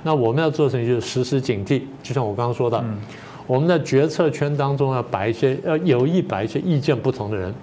[0.04, 2.82] 那我们要做成就是时时警惕，就像我刚刚说的，
[3.46, 7.54] 我们在决策圈当中要摆一些，要有意摆一些意见不同的人，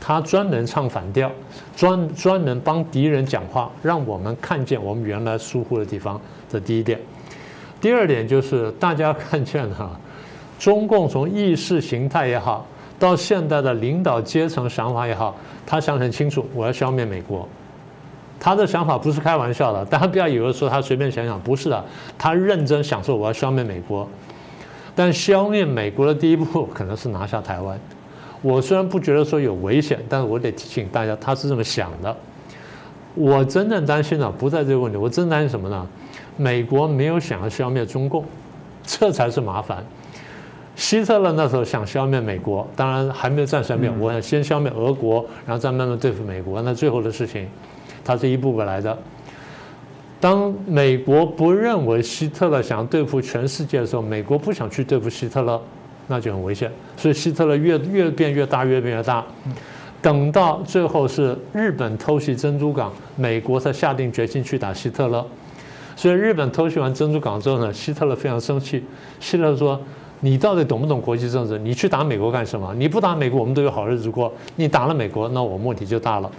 [0.00, 1.30] 他专门唱反调，
[1.76, 6.18] 专专门帮敌人讲话，让我们看见我们原来疏忽的地方。
[6.48, 6.98] 这第一点。
[7.82, 9.90] 第二点就是大家看见哈，
[10.58, 12.66] 中共从意识形态也好，
[12.98, 17.48] 到现在的领导阶层想法也好，他想很清楚，我要消灭美国。
[18.38, 21.84] 他的想法不是开玩笑的，大家不要以为说他随便想想，不是的，
[22.18, 24.08] 他认真想说我要消灭美国，
[24.94, 27.78] 但消灭美国的第一步可能是拿下台湾。
[28.42, 32.14] 我虽然不觉得说有危险，但是我得提醒大家，他是这么想的。
[33.14, 35.86] 我真正担心的不在这个问题，我真担心什么呢？
[36.36, 38.22] 美国没有想要消灭中共，
[38.84, 39.82] 这才是麻烦。
[40.76, 46.62] 希特勒那时候想消灭美国，当然还没有战胜灭，我想先消灭俄国，然后再慢慢对付美国。
[46.62, 47.48] 那最后的事情。
[48.08, 48.96] 它是一步步来的。
[50.20, 55.60] 当美国不认为希特勒想对付全世界的时候，美国不想去对付希特勒，
[56.06, 56.70] 那就很危险。
[56.96, 59.24] 所以希特勒越越变越大，越变越大。
[60.00, 65.26] 等到最后是日本偷袭珍珠港，美国才下定决心去打希特勒。
[65.96, 68.84] 所以日本偷袭完珍珠港之后呢，希特勒非常生气。
[69.18, 69.80] 希特勒说
[70.20, 71.58] ：“你到底懂不懂国际政治？
[71.58, 72.74] 你去打美国干什么？
[72.74, 74.32] 你不打美国，我们都有好日子过。
[74.56, 76.30] 你打了美国，那我问题就大了。”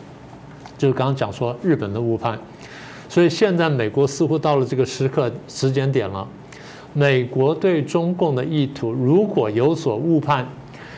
[0.77, 2.37] 就是刚刚讲说日本的误判，
[3.09, 6.27] 所以现在美国似乎到了这个时刻时间点了。
[6.93, 10.47] 美国对中共的意图如果有所误判，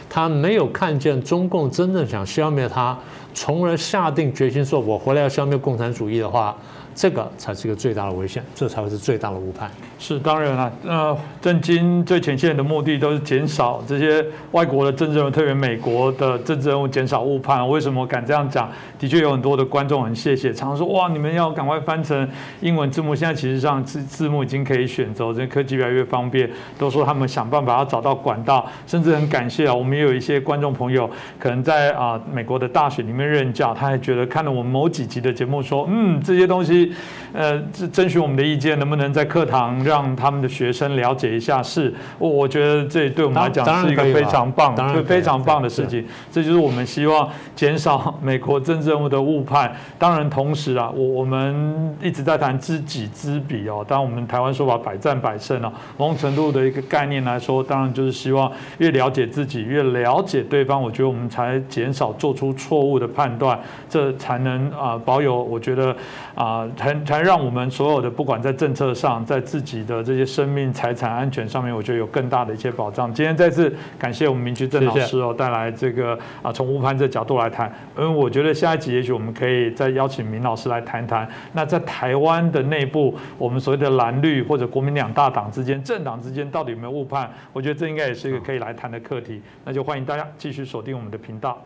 [0.09, 2.97] 他没有看见中共真正想消灭他，
[3.33, 6.55] 从而下定决心说“我回来要消灭共产主义”的话。
[6.95, 9.69] 这个才是一个最大的危险，这才会是最大的误判。
[9.97, 17.67] 是当然了，呃，震惊最前线的目的都是减少这些外国的政治人物，特别美国的政治人物减少误判。
[17.67, 18.69] 为什么敢这样讲？
[18.97, 22.27] 的确有很多的观众很谢谢，常说哇，你们要赶快翻成
[22.61, 23.13] 英文字幕。
[23.13, 26.49] 现在其实上字字幕已经可以选择，这科技越来越方便。
[26.77, 36.78] 都说他们想办法要找到管道，甚至很感谢啊，我们也有一些观众朋友可能在啊美国的大学里面任教，他还觉得看了我们某几集的节目，说嗯这些东西。
[37.31, 37.59] 呃，
[37.93, 41.61] 征询我们的意见，能不能在课堂让他们的学生了解一下？
[41.61, 46.03] 是，我我觉得这对我们来讲是一个非常棒、非常棒的事情。
[46.31, 49.71] 这就是我们希望减少美国政治人物的误判。
[49.99, 53.85] 当然，同时啊，我我们一直在谈知己知彼哦。
[53.87, 60.81] 当然，我们台湾说法百战百胜啊，某种程度的一个概念来说，当然就是希望越了解自己，越了解对方。
[60.81, 65.43] 我觉得我们才减少做出错误的判断，这才能啊保有。
[65.43, 65.95] 我觉得
[66.33, 66.67] 啊。
[66.75, 73.13] 才才让我们所有的不管在政策上，在自己的这些生命财产安全上面，我觉得有更大的一些保障。
[73.13, 77.71] 今天再次感谢我们明居正老师哦，带来这个啊从误判这角度来谈。
[77.97, 81.27] 因为我觉得下一集也许我们可以再邀请明老师来谈谈。
[81.53, 87.29] 那在台湾的内部，我们所谓的蓝绿或者国民两大党之间，政党之间到底有没有误判？
[87.53, 89.41] 我觉得这应该也是一个可以来谈的课题。
[89.65, 91.61] 那就欢迎大家继续锁定我们的频道。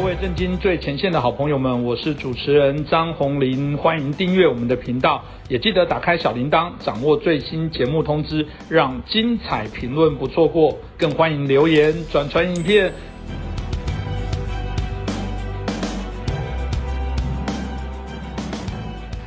[0.00, 12.92] 各位震惊最前线的好朋友们，我是主持人张红林，欢迎订阅我们的频道，也记得打开小铃铛，掌握最新节目通知，让精彩评论不错过，更欢迎留言转传影片。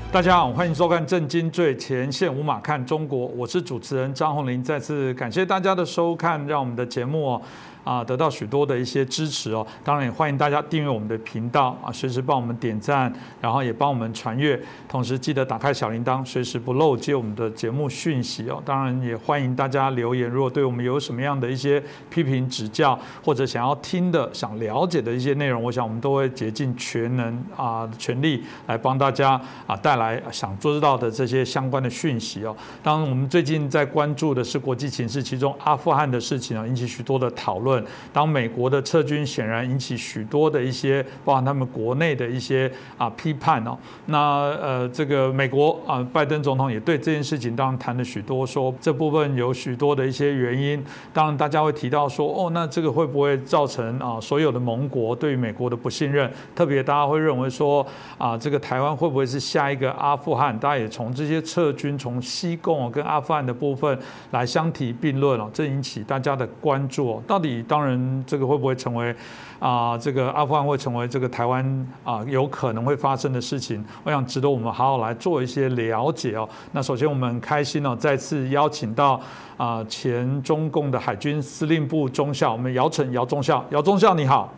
[0.10, 7.42] 大家好，欢迎收看《震惊最前线》，五马看中国，我是主持人张红林，再次感谢大家的收看，让我们的节目
[7.84, 18.62] 啊，得到许多的一些支持哦，当然也欢迎大家订阅我们的频道啊，随时帮我们点赞，然后也帮我们传阅，同时记得打开小铃铛，随时不漏接我们的节目讯息哦。
[18.64, 32.56] 当然也欢迎大家留言，如果对我们有什么样的一些批评指教，或者想要听的、想了解的一些内容，我想我们都会竭尽全能啊，全力来帮大家啊带来想知道的这些相关的讯息哦。
[32.84, 37.71] 当然，我们最近在关注的是国际形势，其中阿富汗的事情啊，引起许多的讨论。
[38.12, 43.78] 当美国的撤军显然引起许多的一些，包含他们国内的一些啊批判哦。
[44.08, 44.20] 那
[44.62, 50.84] 呃，这个美国啊，拜登总统也对这件事情当然谈了许多，说这部分有许多的一些原因。
[51.14, 56.32] 当然，大家会提到说，哦，那这个会不会造成啊所有的盟国对于美国的不信任？
[56.56, 57.86] 特别大家会认为说，
[58.18, 60.58] 啊，这个台湾会不会是下一个阿富汗？
[60.58, 63.98] 大家也从这些撤军、从西贡跟阿富汗的部分
[64.32, 67.24] 来相提并论哦，这引起大家的关注哦。
[67.28, 67.61] 到底？
[67.64, 69.16] 当然，这个会不会成为
[69.60, 69.98] 啊？
[69.98, 73.84] 这个阿富汗会成为这个台湾啊有可能会发生的事情？
[74.04, 76.48] 我想值得我们好好来做一些了解哦。
[76.72, 79.20] 那首先，我们开心哦，再次邀请到
[79.58, 84.54] 啊前中共的海军司令部中校，我们姚晨姚中校，姚中校你好。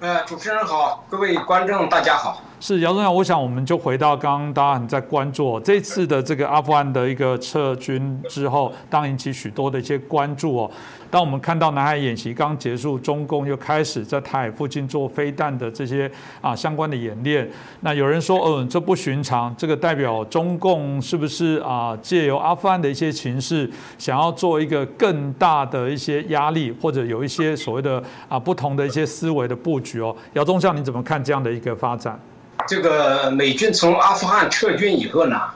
[0.00, 2.42] 呃，主持人好，各位观众大家好。
[2.68, 10.70] 是姚中校，我想我们就回到刚刚大家很在关注这次的这个阿富汗的一个撤军之后，当引起许多的一些关注哦。
[11.08, 17.48] 当我们看到南海演习刚结束，中共又开始在台海附近做飞弹的这些啊相关的演练，
[17.82, 30.12] 那有人说，嗯，这不寻常，这个代表中共是不是啊借由阿富汗的一些情势，想要做一个更大的一些压力，或者有一些所谓的啊不同的一些思维的布局哦？
[30.32, 32.20] 姚中校，你怎么看这样的一个发展？
[32.66, 35.50] 这个美军从阿富汗撤军以后呢，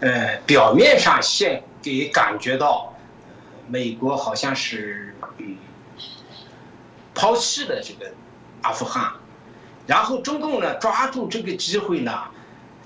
[0.00, 2.86] 呃，表面上现给感觉到。
[3.72, 5.56] 美国好像是嗯
[7.14, 8.12] 抛弃了这个
[8.62, 9.12] 阿富汗，
[9.86, 12.12] 然后中共呢抓住这个机会呢，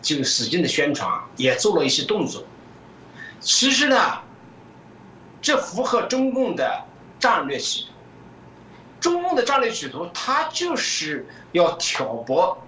[0.02, 2.44] 就使劲的宣传，也做了一些动作。
[3.40, 3.96] 其实呢，
[5.40, 6.84] 这符合中共的
[7.18, 7.88] 战略企图。
[9.00, 12.62] 中共的战略企图，它就是要挑拨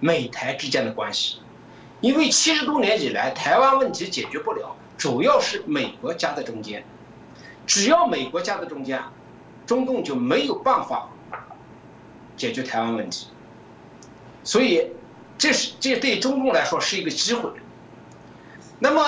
[0.00, 1.38] 美台之间的关系，
[2.00, 6.84] 因为七十多年以来，台湾问题解决不了，主要是美国夹在中间。
[7.66, 9.00] 只要美国夹在中间，
[9.64, 11.08] 中共就没有办法
[12.36, 13.28] 解决台湾问题。
[14.42, 14.90] 所以，
[15.38, 17.48] 这是这对中共来说是一个机会。
[18.80, 19.04] 那么，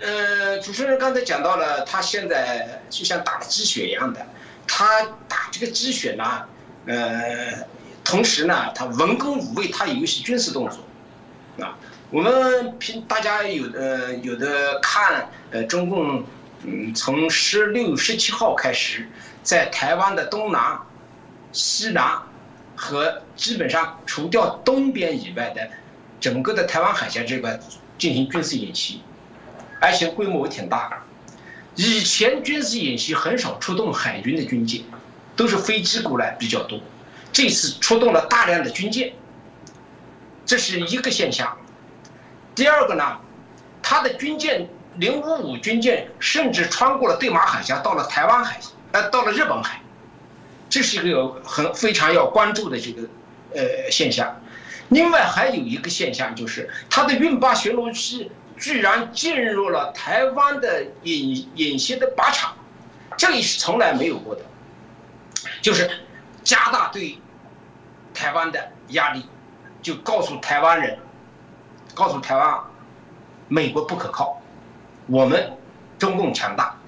[0.00, 4.24] 呃，主持人刚才讲到了，他现在就像打了鸡血一样的，
[4.68, 6.42] 他打这个鸡血呢，
[6.86, 7.66] 呃，
[8.04, 11.64] 同时呢，他文攻武卫，他有一些军事动作。
[11.64, 11.76] 啊，
[12.10, 16.22] 我们平大家有的有的看，呃，中共。
[16.66, 19.06] 嗯，从十六、十七号开始，
[19.42, 20.80] 在台湾的东南、
[21.52, 22.22] 西南
[22.74, 25.68] 和基本上除掉东边以外的
[26.18, 27.60] 整个的台湾海峡这块
[27.98, 29.02] 进行军事演习，
[29.78, 31.02] 而且规模也挺大。
[31.74, 34.84] 以前军事演习很少出动海军的军舰，
[35.36, 36.80] 都是飞机过来比较多。
[37.34, 39.12] 这次出动了大量的军舰，
[40.46, 41.54] 这是一个现象。
[42.54, 43.18] 第二个呢，
[43.82, 44.66] 他的军舰。
[44.96, 49.82] 零五五军舰甚至穿过了对马海峡，到了台湾海峡，呃，到了日本海，
[50.70, 53.02] 这是一个很非常要关注的这个
[53.56, 54.40] 呃现象。
[54.90, 62.56] 另外还有一个现象就是，它的运八巡逻机居然进入了台湾的演演习的靶场，
[63.16, 64.42] 这里是从来没有过的，
[65.60, 65.90] 就是
[66.44, 67.18] 加大对
[68.14, 69.26] 台湾的压力，
[69.82, 70.98] 就告诉台湾人，
[71.94, 72.60] 告诉台湾，
[73.48, 74.40] 美国不可靠。
[75.06, 75.52] 我们
[75.98, 76.78] 中共强大，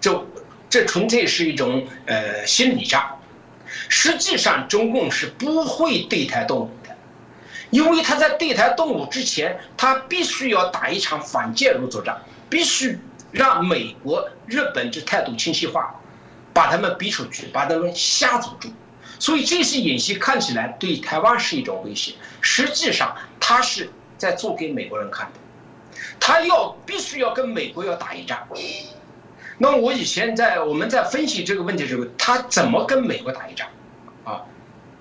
[0.00, 0.26] 这
[0.68, 3.06] 这纯粹是一种呃心理战。
[3.88, 6.96] 实际上，中共是不会对台动武的，
[7.70, 12.98] 因为他在对台动武之前，他必须要打一场反介入作战，必须
[13.30, 15.94] 让美国、日本这态度清晰化，
[16.52, 18.68] 把他们逼出去，把他们吓走住。
[19.18, 25.40] 所以这些演习看起来对台湾是一种威胁，实际上他是在做给美国人看的。
[26.18, 28.38] 他要必须要跟美国要打一仗，
[29.58, 33.68] 那么我以前在我们在分析这个问题的时候，他怎么跟美国打一仗？
[34.24, 34.42] 啊，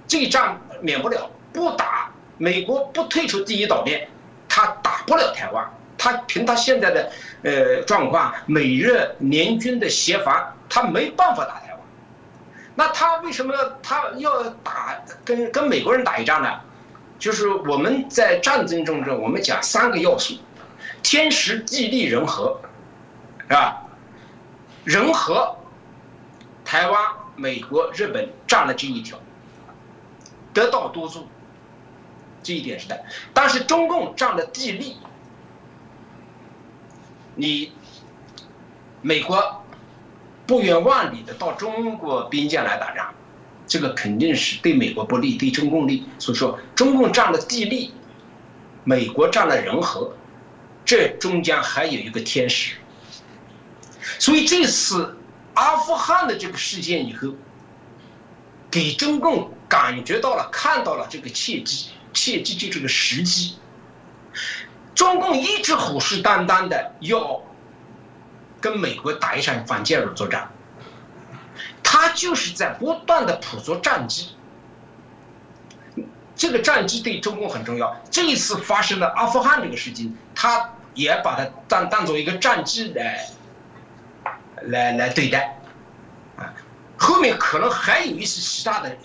[0.07, 4.07] 这一仗免不了不打，美国不退出第一岛链，
[4.47, 5.65] 他打不了台湾。
[5.97, 7.11] 他凭他现在的
[7.43, 11.72] 呃状况，美日联军的协防，他没办法打台湾。
[12.75, 16.59] 那他为什么他要打跟跟美国人打一仗呢？
[17.19, 20.35] 就是我们在战争中中，我们讲三个要素：
[21.01, 22.59] 天时、地利、人和，
[23.47, 23.83] 是吧？
[24.83, 25.55] 人和，
[26.65, 27.01] 台湾、
[27.37, 29.17] 美国、日本占了这一条，
[30.53, 31.25] 得道多助，
[32.41, 33.05] 这一点是的。
[33.33, 34.97] 但是中共占了地利，
[37.35, 37.71] 你
[39.01, 39.62] 美国
[40.45, 43.13] 不远万里的到中国边界来打仗。
[43.65, 46.05] 这个肯定是对美国不利，对中共利。
[46.19, 47.93] 所以说，中共占了地利，
[48.83, 50.13] 美国占了人和，
[50.83, 52.75] 这中间还有一个天时。
[54.19, 55.17] 所以这次
[55.53, 57.29] 阿富汗的这个事件以后，
[58.69, 63.55] 给中共感觉到了、看到了这个契机，契机就这个时机。
[64.93, 67.41] 中共一直虎视眈眈的要
[68.63, 70.49] 跟美国打一场反介入作战。
[71.83, 74.29] 他就是在不断的捕捉战机，
[76.33, 78.01] 这个战机对中共很重要。
[78.09, 83.29] 这一次发生的阿富汗这个事情，他也把它当当做一个战机来，
[84.61, 85.59] 来来对待，
[86.37, 86.53] 啊，
[86.97, 88.97] 后面可能还有一些其他的，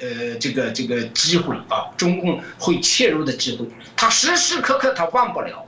[0.00, 5.66] 呃，这个这个机会啊，中共会切入的机会，他时时刻刻他忘不了，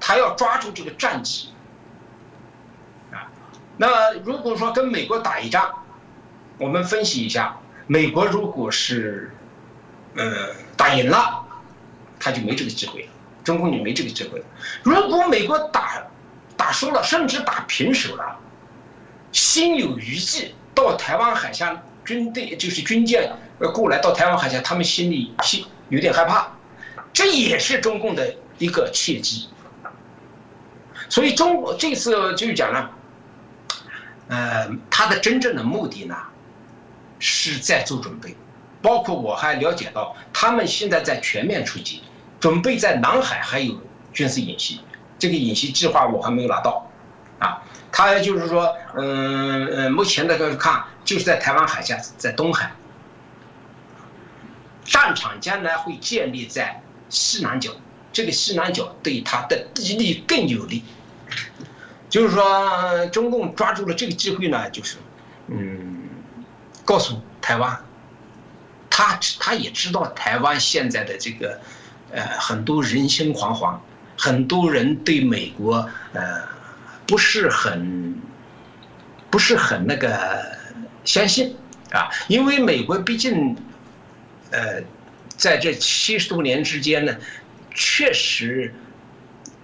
[0.00, 1.49] 他要抓住这个战机。
[3.80, 5.72] 那如果说跟美国打一仗，
[6.58, 7.56] 我们分析一下，
[7.86, 9.34] 美国如果是，
[10.16, 11.46] 呃，打赢了，
[12.18, 13.08] 他就没这个机会了，
[13.42, 14.44] 中共就没这个机会了。
[14.82, 16.06] 如果美国打，
[16.58, 18.38] 打输了，甚至打平手了，
[19.32, 23.32] 心有余悸，到台湾海峡军队就是军舰
[23.72, 26.52] 过来到台湾海峡，他们心里心有点害怕，
[27.14, 29.48] 这也是中共的一个契机。
[31.08, 32.98] 所以中国这次就讲了。
[34.30, 36.16] 呃，他的真正的目的呢，
[37.18, 38.36] 是在做准备，
[38.80, 42.00] 包括我还了解到，他们现在在全面出击，
[42.38, 43.76] 准备在南海还有
[44.12, 44.80] 军事演习，
[45.18, 46.88] 这个演习计划我还没有拿到，
[47.40, 47.60] 啊，
[47.90, 52.70] 他就是说，嗯嗯，目前的个看，就是在台湾海峡，在东海，
[54.84, 57.72] 战场将来会建立在西南角，
[58.12, 60.84] 这个西南角对他的地利更有利。
[62.10, 64.96] 就是说，中共抓住了这个机会呢，就是，
[65.46, 66.00] 嗯，
[66.84, 67.80] 告诉台湾，
[68.90, 71.60] 他他也知道台湾现在的这个，
[72.10, 73.78] 呃，很多人心惶惶，
[74.18, 76.42] 很多人对美国呃
[77.06, 78.20] 不是很，
[79.30, 80.44] 不是很那个
[81.04, 81.54] 相信
[81.92, 83.56] 啊，因为美国毕竟，
[84.50, 84.82] 呃，
[85.36, 87.16] 在这七十多年之间呢，
[87.72, 88.74] 确实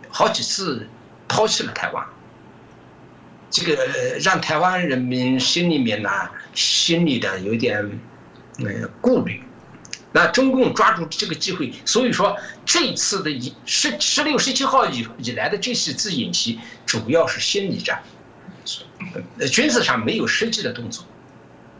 [0.08, 0.88] 好几次
[1.26, 2.06] 抛弃了台湾。
[3.56, 3.74] 这个
[4.20, 6.10] 让台湾人民心里面呢，
[6.52, 7.78] 心里的有点，
[8.58, 9.42] 呃，顾虑。
[10.12, 12.36] 那中共抓住这个机会，所以说
[12.66, 18.02] 这次的以十十六、十七号以以来的这些次演习，主要是心理战，
[19.38, 21.06] 呃，军事上没有实际的动作。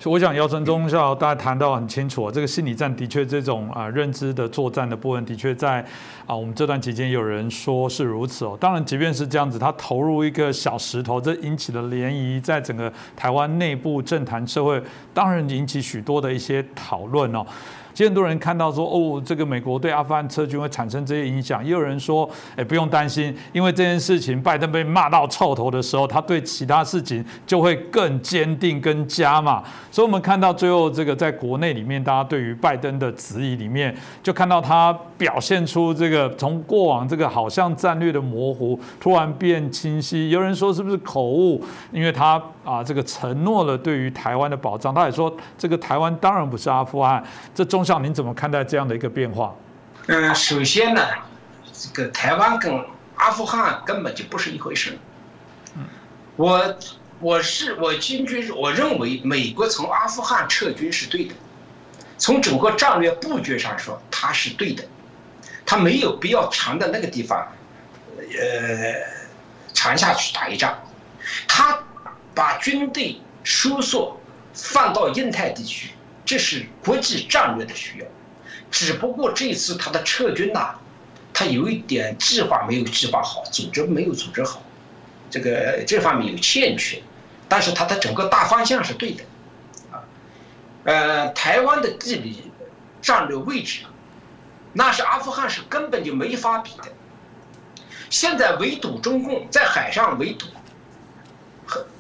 [0.09, 5.85] 我想姚晨中校大家谈到很清楚，这个心理战的确这种啊认知的作战的部分，的确在
[6.27, 8.57] 啊我们这段期间有人说是如此哦。
[8.61, 14.81] 当然，即便是这样子，他投入一个小石头，这引起了涟漪，在整个台湾内部政坛社会，
[15.13, 17.45] 当然引起许多的一些讨论哦。
[18.05, 29.65] 很多人看到说哦，这个美国对阿富汗撤军会产生这些影响，也有人说，哎，不用担心，因为这件事情拜登被骂到臭头的时候，他对其他事情就会更坚定、更加嘛。
[29.91, 40.29] 所以，我们看到最后这个在国内里面，大家对于拜登的质疑里面，就看到他表现出这个从过往这个好像战略的模糊，突然变清晰。
[40.29, 41.65] 有人说是不是口误？
[41.93, 47.25] 因为他啊，这个承诺了对于台湾的保障，他也说这个台湾当然不是阿富汗，
[47.55, 47.86] 这中。
[47.87, 49.55] 上您怎么看待这样的一个变化？
[50.09, 51.01] 嗯，首先呢，
[51.73, 52.85] 这个台湾跟
[53.15, 54.99] 阿富汗根本就不是一回事。
[56.35, 56.77] 我
[57.21, 61.35] 我是我坚决我认为美国从阿富汗撤军是对的，
[62.19, 64.85] 从整个战略布局上说，它是对的，
[65.65, 67.47] 它没有必要藏在那个地方，
[68.19, 68.95] 呃，
[69.73, 70.77] 藏下去打一仗，
[71.49, 71.79] 他
[72.35, 74.21] 把军队收缩
[74.53, 75.91] 放到印太地区。
[76.27, 78.07] 这是国际战略的需要，
[78.71, 80.75] 只不过这次他的撤军呐，
[81.33, 84.61] 他有一点计划没有计划好，组织没有组织好，
[85.31, 87.01] 这个这方面有欠缺，
[87.49, 89.23] 但是他的整个大方向是对的，
[89.93, 90.03] 啊，
[90.83, 92.51] 呃，台湾的地理
[93.01, 93.83] 战略位置，
[94.73, 96.89] 那是阿富汗是根本就没法比的，
[98.11, 100.47] 现在围堵中共在海上围堵，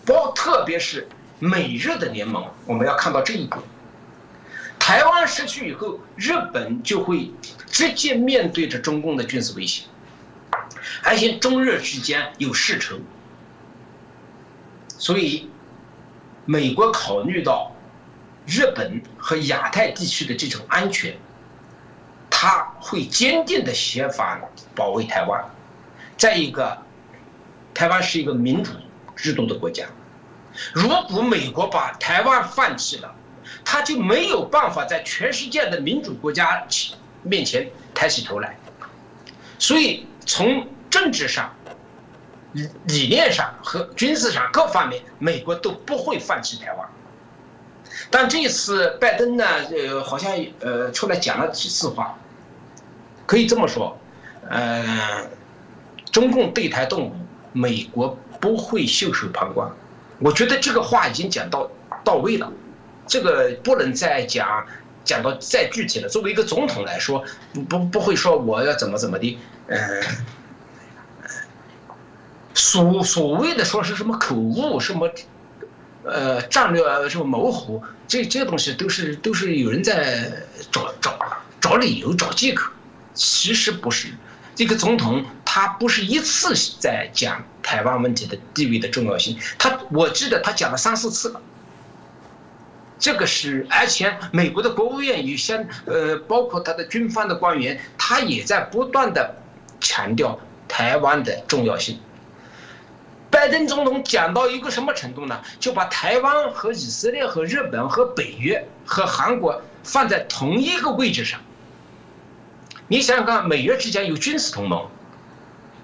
[0.04, 1.08] 包特别是
[1.38, 3.58] 美日的联盟，我们要看到这一点。
[4.86, 7.32] 台湾失去以后，日本就会
[7.66, 9.82] 直接面对着中共的军事威胁，
[11.02, 13.00] 而且中日之间有世仇，
[14.96, 15.50] 所以
[16.44, 17.74] 美国考虑到
[18.46, 21.18] 日本和亚太地区的这种安全，
[22.30, 24.40] 他会坚定的协防
[24.76, 25.44] 保卫台湾。
[26.16, 26.80] 再一个，
[27.74, 28.70] 台湾是一个民主
[29.16, 29.86] 制度的国家，
[30.72, 33.12] 如果美国把台湾放弃了，
[33.66, 36.64] 他就没有办法在全世界的民主国家
[37.22, 38.56] 面前抬起头来。
[39.58, 41.52] 所以从政治上、
[42.52, 46.88] 理理念上和军事上各方面，美国都不会放弃台湾。
[48.10, 52.16] 但这一次拜登呢，呃，好像呃出来讲了几次话，
[53.26, 53.98] 可以这么说，
[54.48, 55.26] 呃。
[56.12, 57.12] 中共对台动武，
[57.52, 59.70] 美国不会袖手旁观。
[60.18, 61.70] 我觉得这个话已经讲到
[62.02, 62.50] 到位了，
[63.06, 64.66] 这个不能再讲
[65.04, 66.08] 讲到再具体了。
[66.08, 67.24] 作为一个总统来说，
[67.68, 69.38] 不不会说我要怎么怎么的。
[69.68, 70.02] 嗯，
[72.54, 75.10] 所所谓的说是什么口误，什么
[76.04, 80.32] 呃战略什么模糊，这这些东西都是都是有人在
[80.72, 81.18] 找找
[81.60, 82.72] 找理由找借口，
[83.14, 84.08] 其实不是。
[84.54, 91.40] 这个总统他不是一次在讲台湾问题的地位的重要性，他我记得他讲了三四次了。
[92.98, 99.36] 这个是，而且美国的国务院与先呃，包括他的军方的官员，他也在不断的
[99.80, 102.00] 强调台湾的重要性。
[103.30, 105.42] 拜登总统讲到一个什么程度呢？
[105.60, 111.40] 就把台湾和以色列和日本和北约和韩国放在同一个位置上。
[112.88, 114.88] 你想想看，美日之间有军事同盟，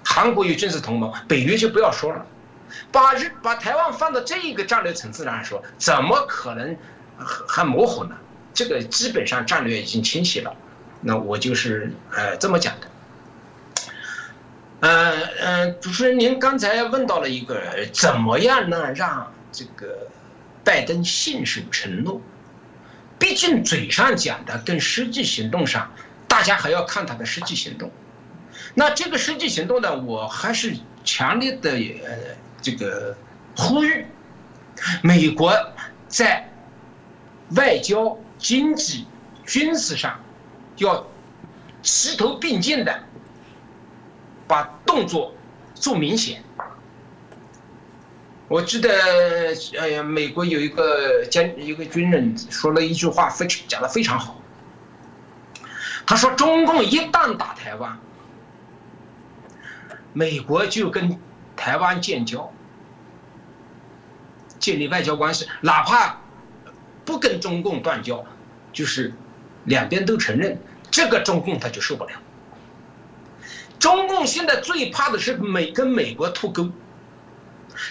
[0.03, 2.25] 韩国有军事同盟，北约就不要说了。
[2.91, 6.75] 把日把台湾放到这一个战略层次上来说，怎么可能
[7.17, 8.15] 还模糊呢？
[8.53, 10.55] 这个基本上战略已经清晰了。
[11.01, 12.87] 那我就是呃这么讲的。
[14.81, 18.91] 嗯嗯，主持人，您刚才问到了一个怎么样呢？
[18.93, 20.07] 让这个
[20.63, 22.21] 拜登信守承诺？
[23.17, 25.91] 毕竟嘴上讲的跟实际行动上。
[26.25, 27.91] 大家还要看他的实际行动，
[28.73, 29.95] 那这个实际行动呢？
[29.95, 33.15] 我还是强烈的呃这个
[33.55, 34.07] 呼吁，
[35.03, 35.55] 美国
[36.07, 36.49] 在
[37.55, 39.05] 外交、经济、
[39.45, 40.19] 军事上
[40.77, 41.05] 要
[41.81, 43.03] 齐头并进的
[44.47, 45.33] 把动作
[45.75, 46.43] 做明显。
[48.47, 48.89] 我记得，
[49.79, 54.39] 哎呀，美国有一个将一个军人说了一句话，非常讲的非常好。
[56.05, 57.97] 他说：“中共一旦打台湾，
[60.11, 61.17] 美国就跟
[61.55, 62.51] 台湾建交，
[64.59, 66.17] 建立外交关系，哪怕
[67.05, 68.25] 不跟中共断交，
[68.71, 69.13] 就是
[69.65, 70.59] 两边都承认，
[70.91, 72.11] 这个中共他就受不了。
[73.79, 76.69] 中共现在最怕的是美跟美国脱钩，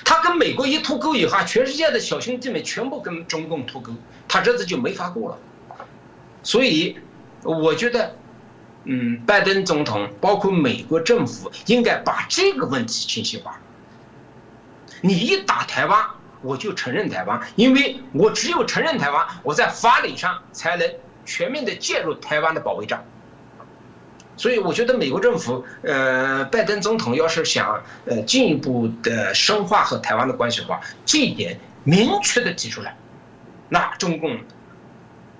[0.04, 3.92] 他跟美国一脱钩以后，全世界的小兄弟们全部跟中共脱钩，
[4.28, 5.38] 他日子就没法过了。
[6.42, 6.98] 所以。”
[7.44, 8.14] 我觉得，
[8.84, 13.58] 嗯，拜登总统包括美国政府应该把这个问题清晰化。
[15.00, 16.06] 你一打台湾，
[16.42, 20.88] 我就承认台湾，因为我只有承认台湾，我在法理上才能
[21.24, 23.02] 全面的介入台湾的保卫战。
[24.36, 32.96] 所以，我觉得美国政府，呃，拜登总统要是想呃进一步的深化和台湾的关系的话，这一点明确的提出来，
[33.68, 34.36] 那中共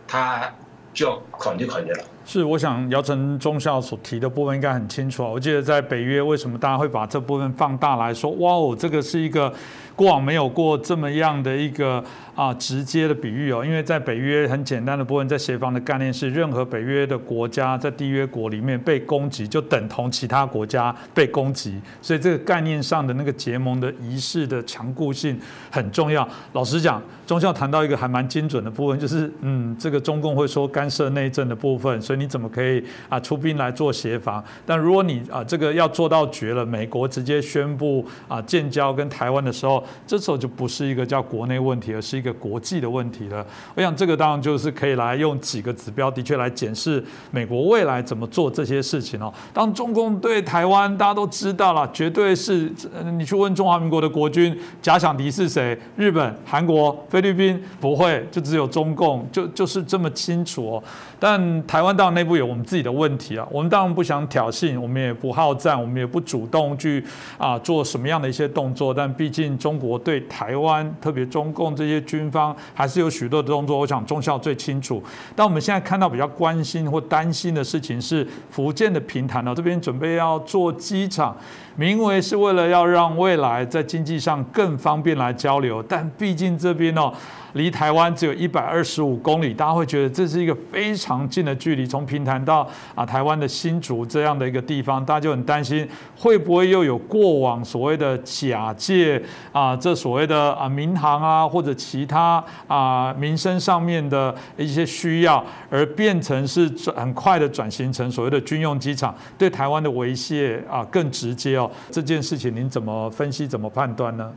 [0.06, 0.52] 他。
[0.94, 2.04] 就要考虑考虑了。
[2.26, 5.30] 是，我想姚晨中校所提的部分应该很清楚啊。
[5.30, 8.30] 我记得在北约，为什么大家会把这部分放大来说？
[8.32, 9.50] 哇哦，这个是一个
[9.94, 12.02] 过往没有过这么样的一个
[12.34, 13.64] 啊直接的比喻哦。
[13.64, 21.80] 因为在北约很简单的部分，在协防的概念是，任何北约的国家在缔约国里面被攻击，就等同其他国家被攻击。
[22.00, 25.38] 所以这个概念上的那个结盟的仪式的强固性
[25.70, 26.28] 很重要。
[26.52, 32.00] 老实讲，中校谈到一个还蛮精准的部分，就是嗯，这个中共会说干涉内政的部分。
[32.00, 34.42] 所以你怎么可以啊出兵来做协防？
[34.64, 43.44] 但如果你啊这个要做到绝了，美国直接宣布啊建交跟台湾的时候，这时候就不是一个叫国内问题，而是一一个国际的问题了。
[43.74, 47.02] 我想这个当然就是可以来用几个指标，的确来检视
[47.32, 49.32] 美国未来怎么做这些事情哦。
[49.52, 52.72] 当中共对台湾，大家都知道了，绝对是
[53.16, 55.76] 你去问中华民国的国军假想敌是谁？
[55.96, 60.84] 日本、韩国、菲律宾不会，就只有中共，就就是这么清楚哦。
[61.18, 67.04] 但台湾当然内部有我们自己的问题啊，我们当然不想挑衅，我们也不好战，我们也不主动去
[67.38, 68.92] 啊做什么样的一些动作。
[68.92, 73.78] 但毕竟中国对台湾，特别中共这些军方，还是有许多的动作。
[73.78, 75.02] 我想中校最清楚。
[75.34, 81.34] 但我们现在看到比较关心或担心的事情是福建的平潭呢，这边准备要做机场。
[81.74, 87.10] 名为是为了要让未来在经济上更方便来交流，但毕竟这边哦。
[87.54, 91.86] 离台湾只有一百二十五公里，大家会觉得这是一个非常近的距离。
[91.86, 95.86] 从平潭到啊台湾的新竹这样的一个地方，大家就很担心
[96.16, 99.22] 会不会又有过往所谓的假借
[99.52, 111.70] 啊这所谓的啊民航啊或者其他啊民生上面的一些需要，而变成是很快的转型成所谓的军用机场，对台湾的威胁啊更直接哦。
[111.90, 113.46] 这件事情您怎么分析？
[113.46, 114.32] 怎么判断呢？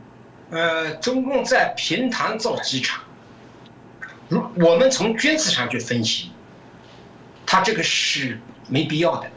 [0.50, 3.02] 呃，中共在平潭造机场。
[4.28, 6.30] 如我们从军事上去分析，
[7.44, 9.30] 他这个是没必要的，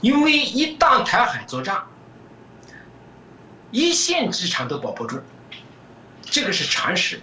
[0.00, 1.82] 因为一旦台海作战，
[3.70, 5.20] 一线机场都保不住，
[6.22, 7.20] 这个是常识。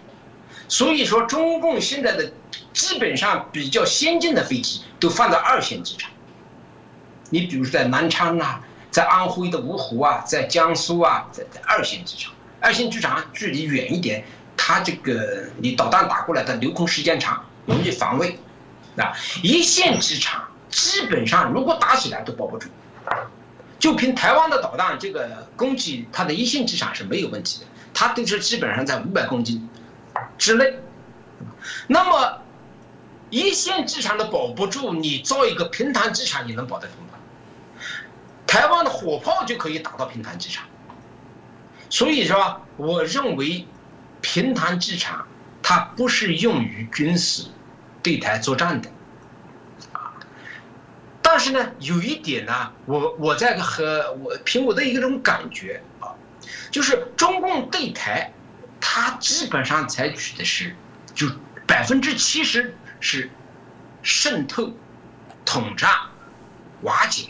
[0.68, 2.32] 所以说，中共现在的
[2.72, 6.10] 基本上比较先进的飞机都放在二线机场。
[7.30, 14.24] 你比如说在南昌啊，在安徽的芜湖啊，在江苏啊，在在二线机场，二线机场距离远一点。
[14.56, 18.38] 它这个你导弹打过来的留空时间长，容易防卫，
[18.96, 22.68] 啊，一线机场基本上如果打起来都保不住，
[23.80, 29.68] 就凭台湾的导弹这个攻击，它的一线机场是没有问题的，它都是基本上在五百公斤
[30.38, 30.78] 之内。
[31.88, 32.42] 那么
[33.32, 37.18] 一线机场都保不住，你造一个平潭机场，你能保得住吗？
[38.46, 40.66] 台湾的火炮就可以打到平潭机场，
[41.92, 43.68] 所以说，我认为。
[44.24, 45.26] 平潭机场，
[45.64, 47.48] 它不是用于军事
[48.04, 48.88] 对台作战的，
[49.94, 50.14] 啊，
[51.24, 56.14] 但是呢，有一点呢，我我在和我凭我的一种感觉啊，
[56.70, 58.32] 就是中共对台，
[58.80, 60.76] 它基本上采取的是，
[61.16, 61.28] 就
[61.66, 63.28] 百分之七十是
[64.04, 64.72] 渗透、
[65.44, 65.90] 统战、
[66.84, 67.30] 瓦解，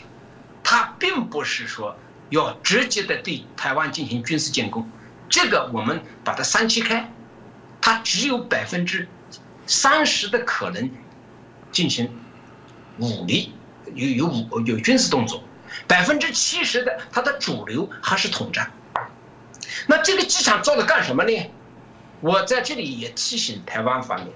[0.62, 1.96] 它并不是说
[2.32, 4.90] 要直接的对台湾进行军事进攻。
[5.28, 7.12] 这个我们把它三七开，
[7.80, 9.06] 它只有百分之
[9.66, 10.90] 三十的可能
[11.70, 12.10] 进行
[12.98, 13.52] 武力，
[13.94, 15.42] 有有武有军事动作，
[15.86, 18.72] 百分之七十的它的主流还是统战。
[19.86, 21.50] 那这个机场造的干什么呢？
[22.20, 24.32] 我在这里也提醒台湾方面，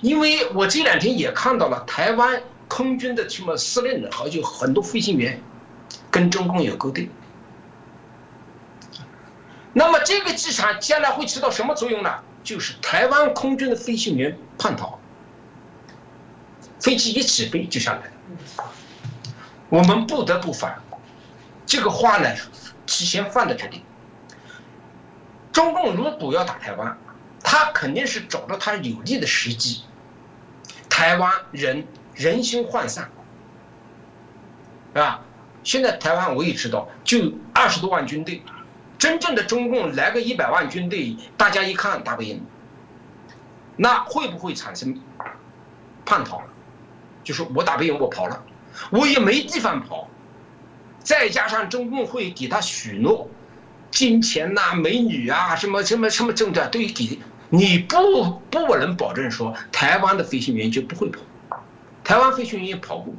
[0.00, 5.42] 因为我这两天也看到了台湾空军的什么司令的，好像很多飞行员
[6.10, 7.10] 跟中共有勾兑。
[9.72, 12.18] 那么这个机场将来会起到什么作用呢？
[12.42, 14.98] 就是台湾空军的飞行员叛逃，
[16.80, 18.12] 飞机一起飞就下来了。
[19.68, 20.80] 我们不得不反，
[21.66, 22.34] 这个话呢，
[22.86, 23.82] 提前放在这里。
[25.52, 26.96] 中共如果要打台湾，
[27.42, 29.82] 他肯定是找到他有利的时机。
[30.88, 33.10] 台湾人人心涣散，
[34.94, 35.20] 是吧？
[35.68, 38.40] 现在台湾我也知道，就二十多万军队。
[38.96, 42.42] 真正的中共来个一百万军队，大家一看打不赢，
[43.76, 44.98] 那会不会产生
[46.06, 46.40] 叛逃？
[47.22, 48.42] 就是我打不赢，我跑了，
[48.90, 50.08] 我也没地方跑。
[51.00, 53.28] 再加上中共会给他许诺
[53.90, 57.18] 金钱呐、美女啊、什么什么什么政策都给，
[57.50, 61.20] 你不不能保证说台湾的飞行员就不会跑，
[62.02, 63.12] 台湾飞行员也跑过，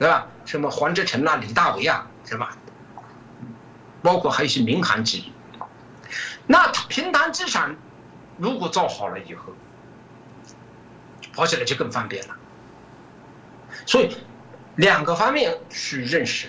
[0.00, 0.26] 对吧？
[0.46, 2.56] 什么黄志成啊、李大为啊，是吧？
[4.00, 5.30] 包括还有一些民航机，
[6.46, 7.76] 那平潭机场
[8.38, 9.52] 如果造好了以后，
[11.34, 12.36] 跑起来就更方便了。
[13.84, 14.16] 所以
[14.76, 16.48] 两个方面去认识，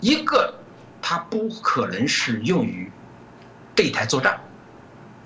[0.00, 0.58] 一个
[1.02, 2.90] 它不可能是用于
[3.74, 4.40] 对台作战，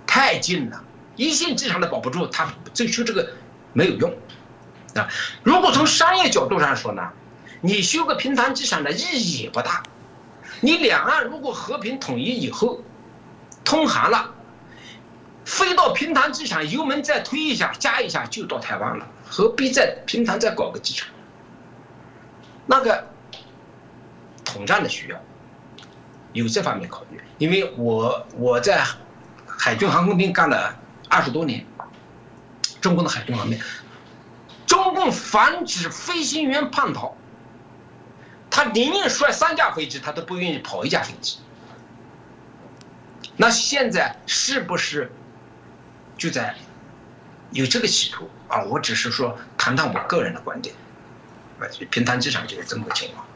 [0.04, 0.82] 太近了，
[1.14, 3.34] 一线机场都保不住，它最初这个
[3.72, 4.12] 没有用
[4.96, 5.06] 啊。
[5.44, 7.12] 如果从商业角度上说呢，
[7.64, 9.84] 你修个平潭机场的意义也不大。
[10.60, 12.82] 你两岸如果和平统一以后，
[13.64, 14.34] 通航了，
[15.44, 21.08] 飞到平潭机场，油门再推一下，加一下就到台湾了，何必在平潭再搞个机场？
[22.66, 23.08] 那个
[24.44, 25.20] 统战的需要，
[26.32, 27.20] 有这方面考虑。
[27.38, 28.84] 因为我我在
[29.46, 30.76] 海军航空兵干了
[31.08, 31.64] 二十多年，
[32.80, 33.60] 中共的海军方面，
[34.66, 37.16] 中共防止飞行员叛逃。
[38.54, 41.38] 他宁愿摔三架飞机，他都不愿意跑一架飞机。
[43.34, 45.10] 那现在是不是
[46.18, 46.54] 就在
[47.50, 50.74] 有这个企图啊，我只是说谈谈我个人的观点，
[51.58, 53.26] 啊，平潭机场就是这么个情况。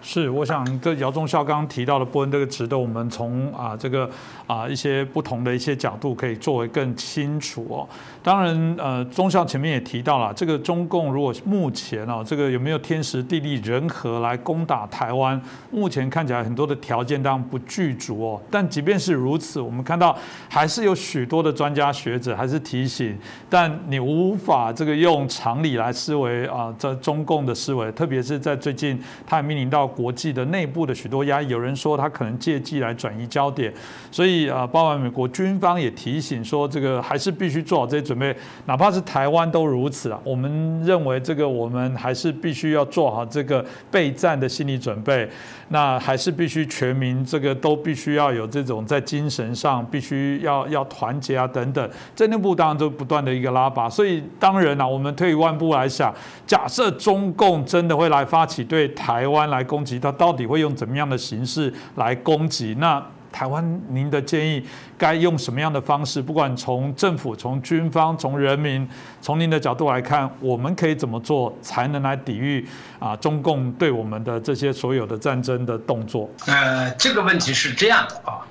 [0.00, 4.08] 是，我想这姚忠孝刚刚提到的波恩这个值得我们从啊这个
[4.46, 7.88] 啊一些不同的一些角度可以作为更清楚哦。
[8.22, 15.40] 当然，呃，忠孝前面也提到了，这个中共如果目前哦这个有没有天时地利人和来攻打台湾，
[15.72, 18.40] 目前看起来很多的条件当然不具足哦。
[18.50, 20.16] 但即便是如此，我们看到
[20.48, 23.18] 还是有许多的专家学者还是提醒，
[23.50, 28.96] 但你无法这个用常理来思维啊，在中共的思维，特别是在最近，
[29.26, 29.87] 他也面临到。
[29.88, 33.72] 国际的内部的许多压力，有人说他可能借机来转移焦点，
[34.10, 38.36] 所以啊，包括美国军方也提醒说，这个还是必须做好这些准备，
[38.66, 40.20] 哪怕是台湾都如此啊。
[40.22, 45.28] 我们认为这个我们还是必须要做好这个备战的心理准备，
[45.70, 56.14] 那还是必须全民这个都必须要有这种在精神上必须要要团结啊等等，在内部当然就不断的一个拉拔，所以当然啊，我们退一万步来想，
[56.46, 59.78] 假设中共真的会来发起对台湾来攻。
[59.78, 62.74] 击，它到底会用怎么样的形式来攻击？
[62.78, 63.02] 那
[63.32, 64.64] 台湾，您的建议
[64.96, 66.20] 该用什么样的方式？
[66.20, 68.88] 不管从政府、从军方、从人民、
[69.20, 72.66] 从您的角度来看，我们可以怎么做才能来抵御
[72.98, 76.30] 啊中共对我们的这些所有的战争的动作？
[76.46, 78.46] 呃，这个问题是这样的啊，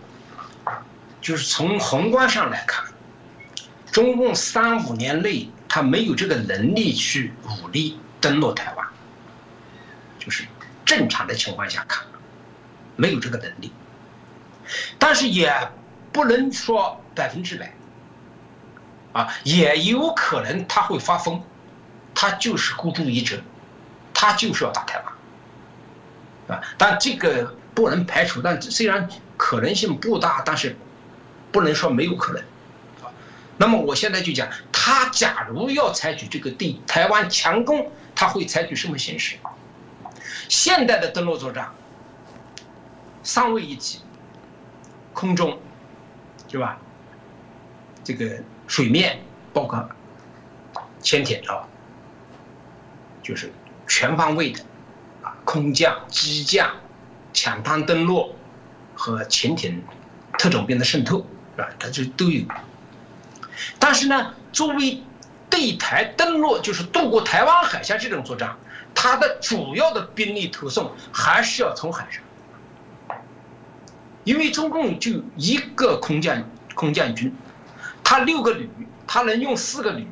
[1.21, 2.86] 就是从宏观上来看，
[3.91, 8.88] 中共三五年内他没有这个能力去武力登陆台湾，
[10.19, 10.45] 就是。
[10.86, 12.05] 正常的情况下看，
[12.95, 13.69] 没有这个能力，
[14.97, 15.51] 但是也
[16.11, 17.74] 不能说百分之百，
[19.13, 21.41] 啊，也有可能他会发疯，
[22.13, 23.43] 他就是孤注一掷，
[24.13, 25.01] 他就是要打台
[26.47, 29.07] 湾，啊，但这个不能排除，但虽然
[29.38, 30.76] 可能性不大，但是
[31.51, 32.43] 不能说没有可能，
[33.57, 39.38] 那么我现在就讲，他假如要采取这个对台湾强攻，他会采取什么形式？
[40.49, 41.70] 现代的登陆作战，
[43.22, 43.99] 三位一体，
[45.18, 45.57] 空中，
[46.47, 46.78] 是吧？
[48.03, 49.20] 这个水面
[49.51, 49.89] 包括
[51.01, 51.65] 潜艇啊，
[53.24, 53.51] 就是
[53.88, 54.59] 全方位的
[55.24, 56.70] 啊，空降、机降、
[57.34, 58.36] 抢滩登陆
[58.93, 59.84] 和潜艇、
[60.38, 61.70] 特种兵的渗透，是吧？
[61.80, 62.45] 它就都有。
[63.80, 65.01] 但是呢，作为
[65.49, 68.55] 对台登陆，就是渡过台湾海峡这种作战。
[68.93, 72.22] 它的主要的兵力投送还是要从海上，
[74.28, 76.43] 因为中共就一个空降
[76.75, 77.34] 空降军，
[78.03, 78.69] 他六个旅，
[79.07, 80.05] 他能用四个旅，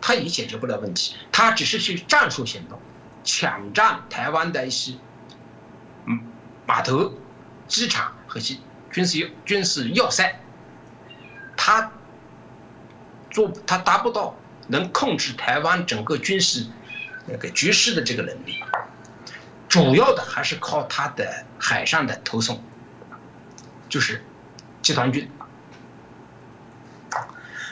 [0.00, 1.16] 他也解决不了问题。
[1.32, 2.78] 他只是去战术行动，
[3.24, 4.92] 抢占台湾的一些
[6.06, 6.20] 嗯
[6.64, 7.12] 码头、
[7.66, 8.56] 机场和些
[8.92, 10.40] 军事军事要塞，
[11.56, 11.90] 他
[13.32, 14.36] 做他达不到
[14.68, 16.64] 能控制台湾整个军事。
[17.26, 18.62] 那个局势的这个能力，
[19.68, 22.62] 主要的还是靠他的海上的投送，
[23.90, 24.24] 就是
[24.80, 25.30] 集团军。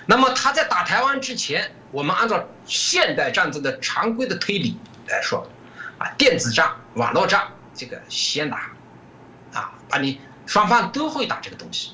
[0.05, 5.49] 那么他在打台湾之前，我们按照现代战争的常规的推理来说，
[5.97, 8.73] 啊，电子战、网络战这个先打，
[9.55, 11.93] 啊，把你双方都会打这个东西，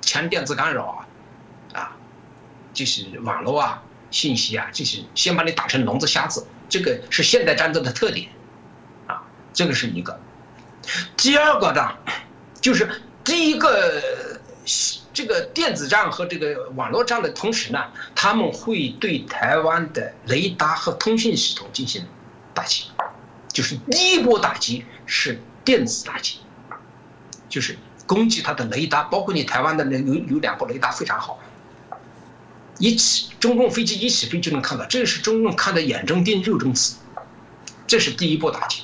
[0.00, 0.86] 强电子干扰
[1.72, 1.96] 啊，啊，
[2.72, 3.82] 就是网络啊。
[4.10, 8.30] 信息啊，就是先把你打成聋子瞎子，这个是现代战争的特点，
[9.08, 10.20] 啊，这个是一个。
[11.16, 11.96] 第二个呢，
[12.60, 14.02] 就是第一个
[15.12, 22.04] 这个电子战和这个网络战的同时呢，他们会对台湾的雷达和通讯系统进行
[22.52, 22.84] 打击，
[23.52, 26.38] 就是第一波打击是电子打击，
[27.48, 31.40] 就是攻击它的雷达，包括你台湾的那有有两部雷达非常好。
[32.78, 36.96] 一起，中共飞机一起飞就能看到，这是中共看的眼睁钉、肉中刺。
[37.86, 38.82] 这是第一波打击。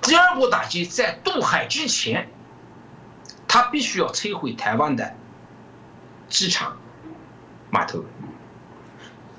[0.00, 2.30] 第二波打击在渡海之前，
[3.52, 5.12] 他必须要摧毁台湾的
[6.28, 6.76] 机场、
[7.68, 8.04] 码头。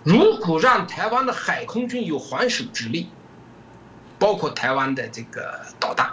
[0.03, 3.09] 如果让台湾的海空军有还手之力，
[4.19, 6.11] 包括台湾的这个导弹，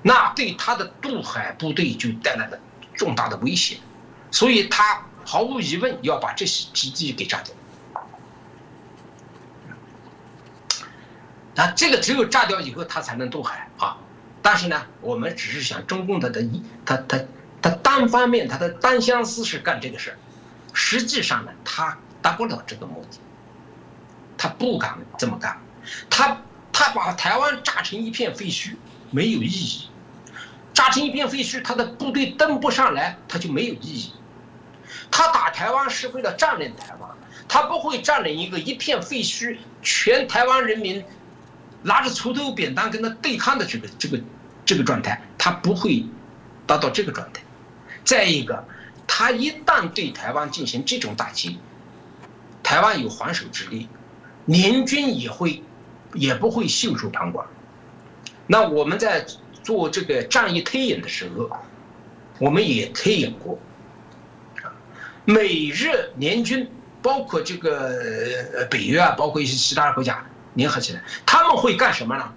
[0.00, 2.58] 那对他的渡海部队就带来了
[2.94, 3.76] 重大的威胁。
[4.30, 5.02] 所以他。
[5.28, 7.52] 毫无疑问，要把这些基地给炸掉。
[11.56, 13.98] 啊，这个只有炸掉以后，他才能渡海啊。
[14.46, 17.18] 但是呢，我们只是想中共他的一他他
[17.60, 20.16] 他单方面他的单相思是干这个事，
[20.72, 23.18] 实际上呢，他达不了这个目的，
[24.38, 25.60] 他不敢这么干。
[26.08, 26.40] 他
[26.72, 28.76] 他把台湾炸成一片废墟
[29.10, 29.88] 没有意义，
[30.72, 34.12] 炸成一片废墟，他的部队登不上来，他就没有意义。
[35.10, 37.10] 他打台湾是为了占领台湾，
[37.48, 41.04] 他不会占领一个一片废墟，全台湾人民
[41.82, 44.20] 拿着锄头扁担跟他对抗的这个这个
[44.66, 46.04] 这个状态，他不会
[46.66, 47.40] 达到这个状态。
[48.04, 48.62] 再一个，
[49.06, 51.58] 他一旦对台湾进行这种打击，
[52.62, 53.88] 台湾有还手之力，
[54.44, 55.62] 联军也会
[56.12, 57.46] 也不会袖手旁观。
[58.46, 59.24] 那我们在
[59.62, 61.50] 做这个战役推演的时候，
[62.38, 63.58] 我们也推演过。
[65.24, 66.70] 美日联军，
[67.02, 72.32] 包括这个北约啊，包括一些其他国家联合起来，他们会干什么呢？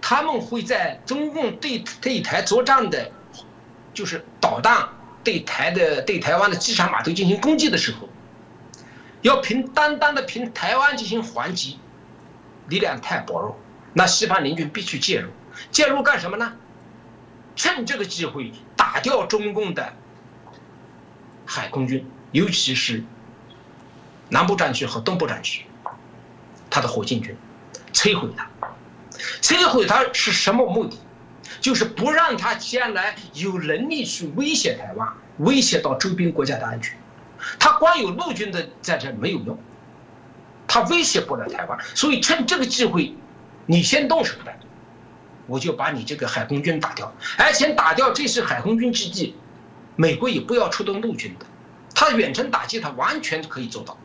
[0.00, 3.10] 他们会在中共对对台作战的，
[3.92, 4.88] 就是导弹
[5.24, 8.08] 对台的对台湾的机场码头进行攻击的时候，
[9.22, 11.78] 要凭单单的凭台湾进行还击，
[12.68, 13.58] 力量太薄弱，
[13.94, 15.30] 那西方联军必须介入。
[15.70, 16.52] 介入干什么呢？
[17.56, 19.94] 趁这个机会打掉中共的。
[21.48, 23.04] 海空军，尤其是
[24.28, 25.64] 南部战区和东部战区，
[26.68, 27.36] 他的火箭军，
[27.92, 28.50] 摧毁它。
[29.40, 30.98] 摧毁它是什么目的？
[31.60, 35.08] 就是不让他将来有能力去威胁台湾，
[35.38, 36.96] 威胁到周边国家的安全。
[37.58, 39.58] 他光有陆军的在这没有用，
[40.66, 41.78] 他威胁不了台湾。
[41.94, 43.14] 所以趁这个机会，
[43.64, 44.52] 你先动手的，
[45.46, 49.34] 我就把你这个海空军打掉，而且打掉这是海空军基地。
[49.94, 51.46] 美国也不要出动陆军的，
[51.94, 53.96] 他远程打击他完全可以做到，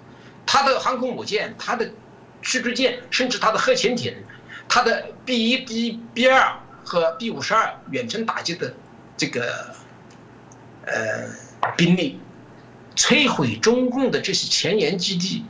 [0.45, 1.91] 他的航空母舰、他的
[2.41, 4.15] 驱逐舰，甚至他的核潜艇，
[4.73, 8.73] 他的 B 一、B B 二和 B 五十二远程打击的
[9.17, 9.75] 这个
[10.85, 11.27] 呃
[11.75, 12.17] 兵力，
[12.95, 15.45] 摧毁中共的这些前沿基地，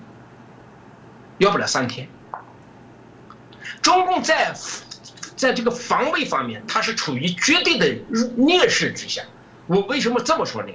[1.37, 2.09] 要不了三天。
[3.83, 4.55] 中共在
[5.35, 7.87] 在这个防卫方面，它是处于绝对的
[8.37, 9.21] 劣势之下。
[9.67, 10.69] 我为什么这么说呢？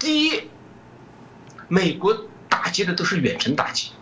[0.00, 0.50] 第一，
[1.68, 3.92] 美国打击的都是远程打击；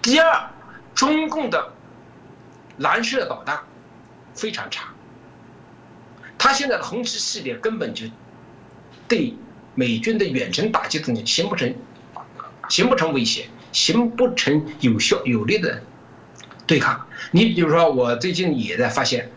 [0.00, 0.50] 第二，
[0.94, 1.74] 中共的
[2.80, 3.60] 蓝色导弹
[4.34, 4.88] 非常差，
[6.38, 8.06] 他现在的红旗系列根本就
[9.06, 9.34] 对
[9.74, 11.74] 美军的远程打击东西形不成
[12.70, 15.82] 形不成威胁，形不成有效有力的
[16.66, 17.06] 对抗。
[17.32, 19.30] 你比如说，我最近也在发现。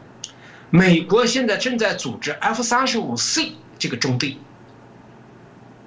[0.70, 4.38] 美国现在正在组织 F 三十五 C 这个中队，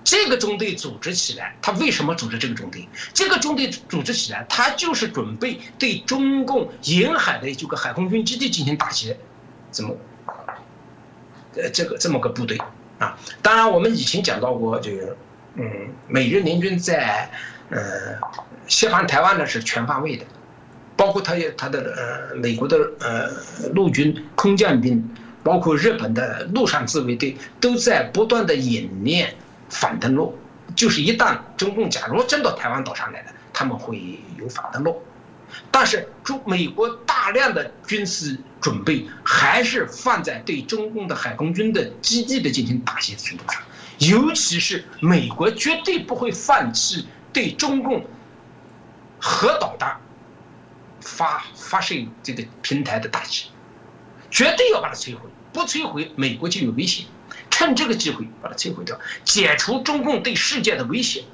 [0.07, 2.89] 这个中队组织起来，他为什么组织这个中队？
[3.13, 9.17] 这个中队组织起来，他就是准备对中共沿海的这个海空军基地进行打击，
[9.73, 9.97] 怎么？
[11.57, 12.57] 呃，这个这么个部队
[13.01, 13.19] 啊。
[13.43, 15.17] 当然，我们以前讲到过，这个，
[15.57, 15.65] 嗯，
[16.07, 17.29] 美日联军在
[17.71, 18.17] 呃
[18.69, 20.25] 西方台湾呢是全方位的。
[20.97, 23.29] 包括他也他的呃美国的呃
[23.75, 25.11] 陆军空降兵，
[25.43, 29.35] 包括日本的陆上自卫队都在不断的演练
[29.69, 30.39] 反登陆，
[30.75, 35.03] 就是一旦中共假如真到台湾岛上来了，他们会有反登陆。
[35.71, 43.63] 但是中美国大量的军事准备还是放在对中共的海空军的基地的进行打击程度上，
[43.99, 48.05] 尤其是美国绝对不会放弃对中共
[49.21, 50.01] 核导弹。
[50.99, 53.45] 发发射这个平台的打击，
[54.29, 55.21] 绝对要把它摧毁，
[55.53, 57.07] 不摧毁美国就有危险。
[57.57, 61.25] 趁这个机会把它摧毁掉，解除中共对世界的威胁。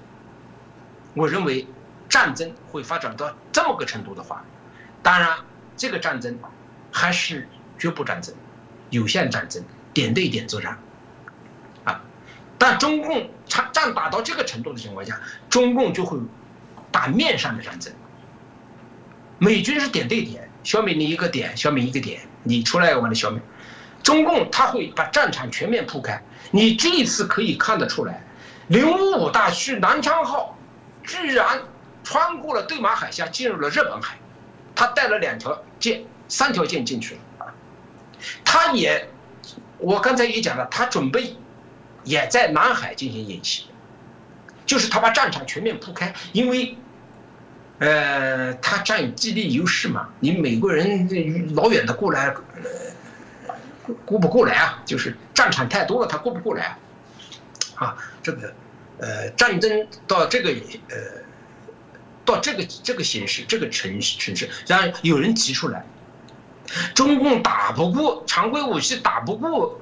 [1.14, 1.66] 我认为，
[2.08, 4.44] 战争会发展到这么个程度的话，
[5.02, 5.36] 当然
[5.76, 6.38] 这个战争
[6.92, 8.32] 还是局部战争、
[8.90, 10.78] 有限战争、点对点作战，
[11.82, 12.00] 啊，
[12.56, 15.20] 但中共战战打到这个程度的情况下，
[15.50, 16.16] 中共就会
[16.92, 17.92] 打面上的战争。
[19.38, 23.42] 美军是点对点消灭你一个点，消灭一个点，你出来我来消灭。
[24.02, 26.22] 中共他会把战场全面铺开。
[26.50, 28.22] 你这一次可以看得出来，
[28.68, 30.58] 零五五大驱南昌号
[31.04, 31.62] 居然
[32.04, 34.16] 穿过了对马海峡，进入了日本海。
[34.74, 37.20] 他带了两条舰，三条舰进去了。
[38.44, 39.08] 他也，
[39.78, 41.36] 我刚才也讲了，他准备
[42.04, 43.66] 也在南海进行演习，
[44.66, 46.76] 就是他把战场全面铺开，因为。
[47.78, 50.08] 呃，他占有基地优势嘛？
[50.20, 52.32] 你美国人老远的过来，
[54.04, 56.76] 顾不过来啊，就是战场太多了，他顾不过来，
[57.74, 58.54] 啊，啊这个，
[58.98, 60.50] 呃，战争到这个，
[60.88, 60.96] 呃，
[62.24, 65.84] 到这个这个形式，这个城市城市，然后有人提出来，
[66.94, 69.80] 中共打不过常规武器，打不过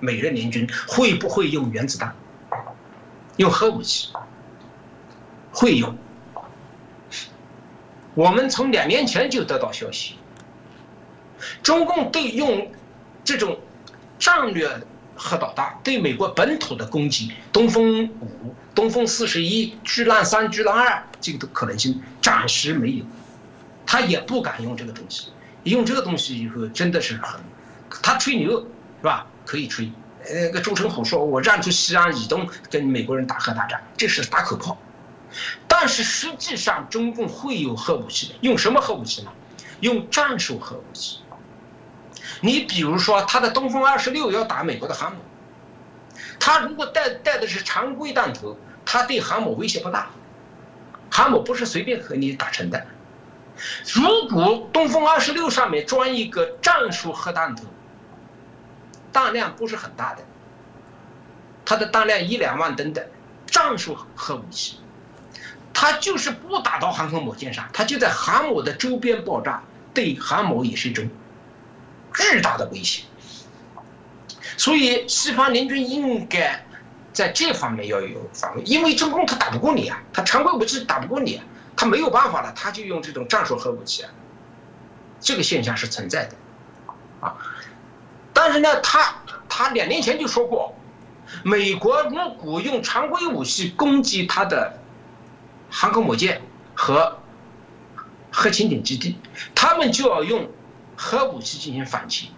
[0.00, 2.14] 美日联军，会不会用原子弹？
[3.36, 4.08] 用核武器？
[5.52, 5.96] 会用。
[8.14, 10.16] 我们从两年前就得到消息，
[11.62, 12.72] 中共对用
[13.28, 13.60] 这种
[14.18, 14.66] 战略
[15.14, 23.04] 核导弹，对美国本土的攻击，东风五、东风四十一、巨浪三、巨浪二，这个的可能性暂时没有。
[23.84, 25.28] 他也不敢用这个东西，
[25.64, 27.38] 用这个东西以后真的是很，
[28.02, 29.26] 他吹牛是吧？
[29.44, 29.92] 可以吹。
[30.30, 34.80] 那个周成虎说：“我让出西安以东跟美国人打核大战，这是打口炮。”
[35.68, 39.30] 但是实际上，中共会有核武器，用什么核武器呢？
[39.80, 41.18] 用战术核武器。
[42.40, 45.18] 你比如说，他的东风二十六要打美国的航母，
[46.38, 50.10] 他如果带带的是常规弹头，他对航母威胁不大，
[51.10, 52.86] 航母不是随便和你打成的。
[53.92, 57.64] 如果东风二十六上面装一个战术核弹头，
[59.12, 60.22] 弹量不是很大的，
[61.64, 63.08] 它的弹量一两万吨的
[63.46, 64.78] 战术核武器，
[65.74, 71.08] 它就是不打到航空母舰上，它就在航母的周边爆炸，对航母也是一种
[72.18, 73.04] 巨大的威胁。
[74.56, 76.66] 所以西方联军应该
[77.12, 81.44] 在这方面要有防卫，因为中共他打不过你啊，他常规武器打不过你啊。
[81.80, 84.10] 他没有办法了，他就用这种战术核武器啊，
[85.20, 86.34] 这个现象是存在的，
[87.20, 87.36] 啊，
[88.32, 89.14] 但是呢，他
[89.48, 90.74] 他两年前就说过，
[91.44, 94.80] 美国如果用常规武器攻击他的
[95.70, 96.42] 航空母舰
[96.74, 97.20] 和
[98.32, 99.16] 核潜艇基地，
[99.54, 100.50] 他们就要用
[100.98, 102.30] 核武器进行反击。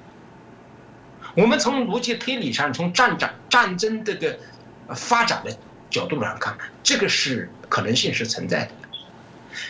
[1.35, 4.39] 我们从逻辑推理上，从战战战争这个
[4.95, 5.57] 发展的
[5.89, 8.71] 角度上看，这个是可能性是存在的。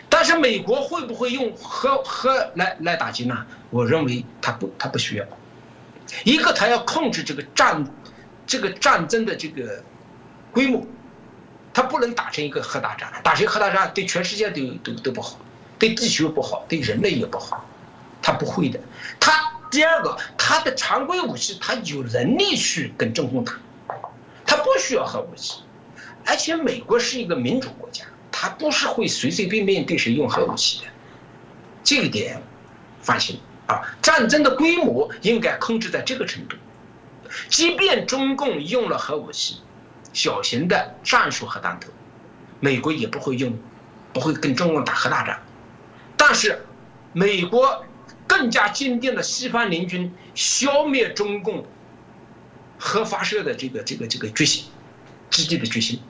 [0.09, 3.47] 但是美国会不会用核核来来打击呢？
[3.71, 5.25] 我认为他不，他不需要。
[6.25, 7.87] 一个，他要控制这个战，
[8.47, 9.85] 这个战争的这个
[10.51, 10.85] 规模，
[11.73, 15.39] 他不能打成一个核大战，打成核大战对全世界都都都不好，
[15.79, 17.65] 对地球不好，对人类也不好，
[18.23, 18.81] 他不会的。
[19.19, 19.33] 他
[19.71, 23.53] 第二个，他的常规武器，他有能力去跟中共打，
[24.45, 25.63] 他不需要核武器，
[26.25, 28.05] 而且美国是一个民主国家。
[28.33, 30.87] 他不是会随随便便对谁用核武器的，
[31.85, 32.41] 这个点
[33.03, 33.83] 放心啊。
[34.01, 36.57] 战争的规模应该控制在这个程度，
[37.51, 39.61] 即便中共用了核武器，
[40.15, 41.91] 小型的战术核弹头，
[42.61, 43.59] 美国也不会用，
[44.15, 45.39] 不会跟中共打核大战。
[46.17, 46.65] 但是，
[47.13, 47.85] 美国
[48.31, 51.67] 更加坚定了西方联军消灭中共
[52.79, 54.67] 核发射的这个这个这个决心，
[55.31, 56.01] 积极的决心。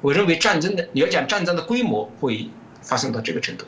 [0.00, 2.48] 我认为战争的，你要讲战争的规模会
[2.80, 3.66] 发生到这个程度。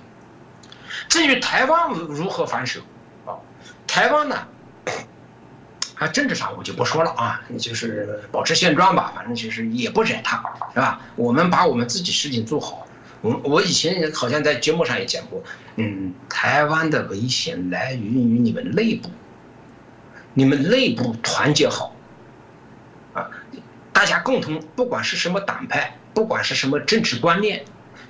[1.09, 2.81] 至于台湾如何防守，
[3.27, 3.35] 啊，
[3.89, 4.47] 台湾呢，
[5.97, 10.41] 啊，政治上我就不说了啊，就是保持现状吧，反正就是也不惹他，
[10.73, 11.01] 是吧？
[11.17, 12.84] 我们把我们自己事情做好。
[13.25, 15.43] 我我以前好像在节目上也讲过，
[15.77, 19.09] 嗯，台湾的危险来源于你们内部，
[20.35, 21.97] 你们内部团结好，
[23.15, 23.31] 啊，
[23.95, 25.97] 大家共同，不管是什么党派。
[26.15, 27.65] 不管是什么政治观念，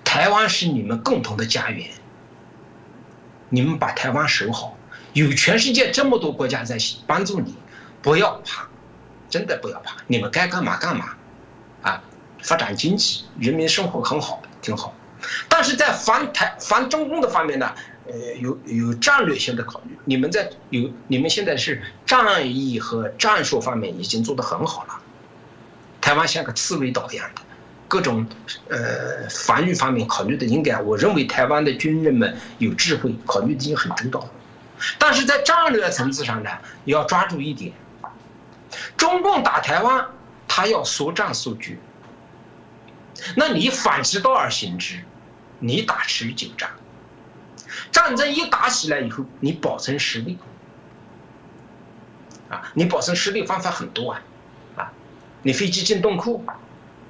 [0.04, 1.88] 台湾是你们共同的家园。
[3.48, 4.76] 你们把台湾守好，
[5.14, 7.56] 有全世界这么多国家在帮助你，
[8.02, 8.68] 不要怕，
[9.30, 9.96] 真的不要怕。
[10.06, 11.14] 你们该干嘛干嘛，
[11.80, 12.02] 啊，
[12.42, 14.94] 发展经济，人民生活很好，挺好。
[15.48, 17.72] 但是在防台防中共的方面呢，
[18.06, 19.98] 呃，有有战略性的考虑。
[20.04, 25.00] 你们在有你们现在是战役和战术方面已经做得很好了，
[26.00, 27.42] 台湾像个刺猬岛一样的。
[27.86, 28.26] 各种
[28.68, 34.28] 呃防御方面考虑的应该，我认为台湾的军人们有智慧，考虑的已经很周到。
[34.98, 36.50] 但是在战略层次上呢，
[36.86, 37.72] 要抓住一点：
[38.96, 40.06] 中共打台湾，
[40.48, 41.78] 他要速战速决。
[43.36, 45.04] 那你反其道而行之，
[45.66, 46.70] 你打持久战。
[47.90, 50.38] 战争一打起来以后，你保存实力
[52.50, 54.22] 啊，你保存实力方法很多啊，
[54.76, 54.92] 啊，
[55.42, 56.44] 你飞机进洞库。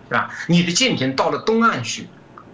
[0.06, 0.30] 是吧？
[0.48, 2.06] 你的舰艇到了东岸去，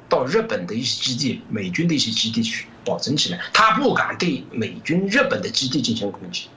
[0.08, 6.48] 到日本的一些基地、美军的一些基地去保存起来，他不敢对美军、日本的基地进行攻击。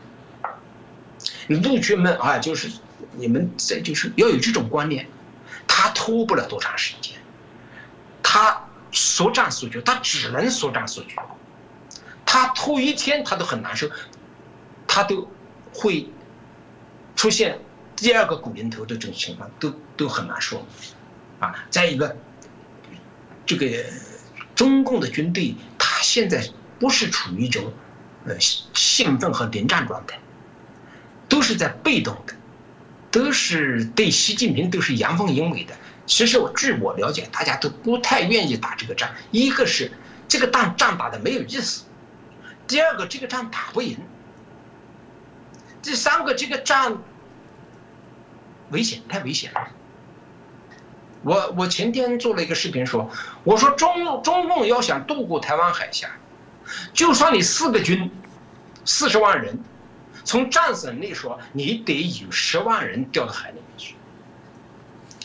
[1.47, 2.71] 陆军们啊，就是
[3.17, 5.07] 你们在就是要有这种观念，
[5.67, 7.17] 他拖不了多长时间，
[8.21, 8.62] 他
[8.93, 11.15] 缩战缩局，他只能缩战缩局，
[12.25, 13.89] 他拖一天他都很难受，
[14.87, 15.29] 他都
[15.73, 16.07] 会
[17.15, 17.59] 出现。
[17.95, 20.65] 第二个古林头的这种情况都都很难说，
[21.39, 22.17] 啊，再一个，
[23.45, 23.85] 这个
[24.55, 27.71] 中共的军队，他现在不是处于一种
[28.25, 30.19] 呃兴奋和临战状态，
[31.29, 32.33] 都是在被动的，
[33.11, 35.73] 都是对习近平都是阳奉阴违的。
[36.05, 39.09] 其实我据我了解，大家都不太愿意打这个仗。
[39.31, 39.91] 一个是
[40.27, 41.85] 这个仗仗打的没有意思，
[42.67, 43.97] 第二个这个仗打不赢，
[45.81, 47.01] 第三个这个仗。
[48.69, 49.67] 危险，太危险了。
[51.21, 53.09] 我我前天做了一个视频说，
[53.43, 56.09] 我说中中共要想渡过台湾海峡，
[56.91, 58.09] 就算你四个军，
[58.83, 59.59] 四十万人，
[60.23, 63.95] 从战损力说，你得有十万人掉到海里面去。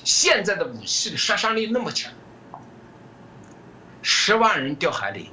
[0.08, 2.10] 现在的武器的杀伤力那么强，
[4.00, 5.30] 十万人掉海里，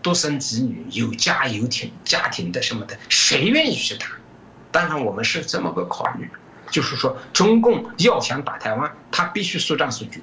[0.00, 4.06] 独生子女、有家有庭家庭的什么的，谁愿意去打？
[4.70, 6.30] 当然，我们是这么个考虑。
[6.70, 10.20] 就是说，中共要想打台湾，他必须速战速决，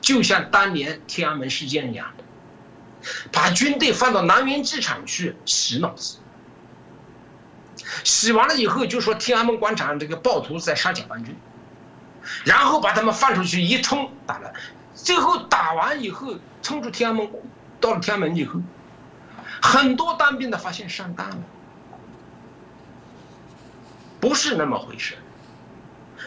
[0.00, 2.24] 就像当年天安门事件一样的，
[3.30, 6.16] 把军队放到南云机场去洗脑子，
[8.04, 11.36] 洗完了以后就说天安门广场这个暴徒在杀解放军，
[12.44, 14.52] 然后把他们放出去一冲打了，
[14.94, 17.30] 最后打完以后冲出天安门，
[17.80, 18.60] 到了天安门以后，
[19.62, 21.36] 很多当兵的发现上当了，
[24.20, 25.14] 不是那么回事。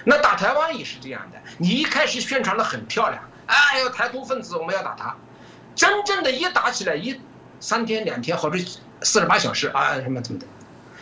[0.03, 5.15] 那打台湾也是这样的，你一开始宣传的很漂亮，哎呦，台独分子我们要打他，
[5.75, 7.19] 真正的一打起来，一
[7.59, 8.57] 三天两天或者
[9.01, 10.45] 四十八小时啊什么怎么的，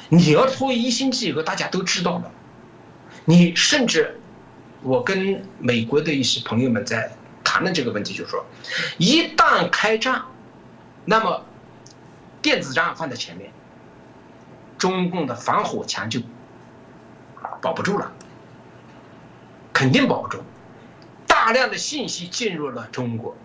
[0.09, 2.31] 你要拖一星期以后，大家都知道了。
[3.25, 4.19] 你甚至，
[4.85, 7.11] 我跟美国的一些朋友们在
[7.43, 8.45] 谈论这个问题，就是说，
[8.99, 10.21] 一旦开战，
[11.05, 11.43] 那么
[12.39, 13.51] 电子战放在前面，
[14.77, 16.21] 中共的防火墙就
[17.61, 18.11] 保不住了。
[19.73, 20.43] 肯定保不住，
[21.25, 23.35] 大量的信息进入了中国，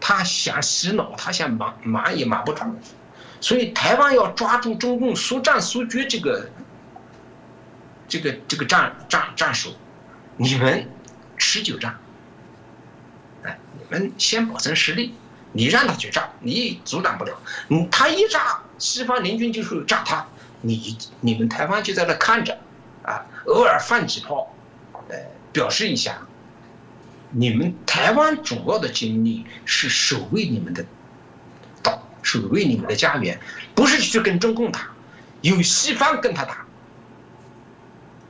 [0.00, 2.62] 他想洗脑，他想瞒瞒也瞒不住，
[3.40, 6.50] 所以台湾要抓住中共速战速决这个
[8.06, 9.72] 这个这个战战战术，
[10.42, 10.88] 你们
[11.36, 11.98] 持久战，
[13.42, 15.14] 哎，你们先保存实力，
[15.52, 17.38] 你让他去炸，你阻挡不了，
[17.90, 20.26] 他一炸，西方联军就是炸他，
[20.62, 22.58] 你你们台湾就在那看着，
[23.02, 24.56] 啊，偶尔放几炮。
[25.10, 25.18] 呃，
[25.52, 26.16] 表示一下，
[27.32, 30.82] 你们台湾主要的精力是守卫你们的
[31.82, 33.38] 岛，守卫你们的家园，
[33.74, 34.88] 不是去跟中共打，
[35.42, 36.64] 有西方跟他打。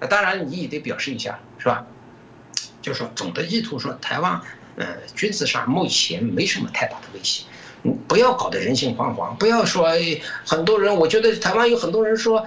[0.08, 1.86] 当然你也得表示一下，是吧？
[2.82, 4.40] 就说总的意图说，台湾
[4.76, 7.44] 呃军事上目前没什么太大的威胁，
[8.08, 9.88] 不要搞得人心惶惶，不要说
[10.46, 12.46] 很多人，我觉得台湾有很多人说，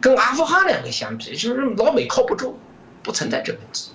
[0.00, 2.58] 跟阿富汗两个相比，就是老美靠不住。
[3.04, 3.90] 不存在这个问题。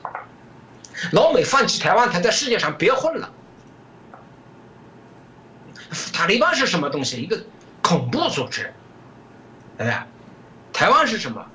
[1.14, 3.32] 老美放弃台湾，他在世界上别混了。
[6.12, 7.22] 塔利班是什么东西？
[7.22, 7.42] 一个
[7.82, 8.74] 恐怖组织。
[9.78, 10.06] 哎，
[10.74, 11.46] 台湾是什么？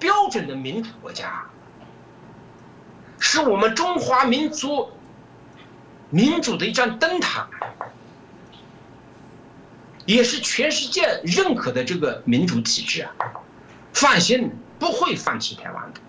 [0.00, 1.46] 标准的民主国家，
[3.18, 4.88] 是我们中华民族
[6.10, 7.46] 民主的一盏灯塔，
[10.06, 13.10] 也是全世界认可的这个民主体制啊！
[13.92, 14.50] 放心。
[14.78, 16.00] 不会放弃台湾的。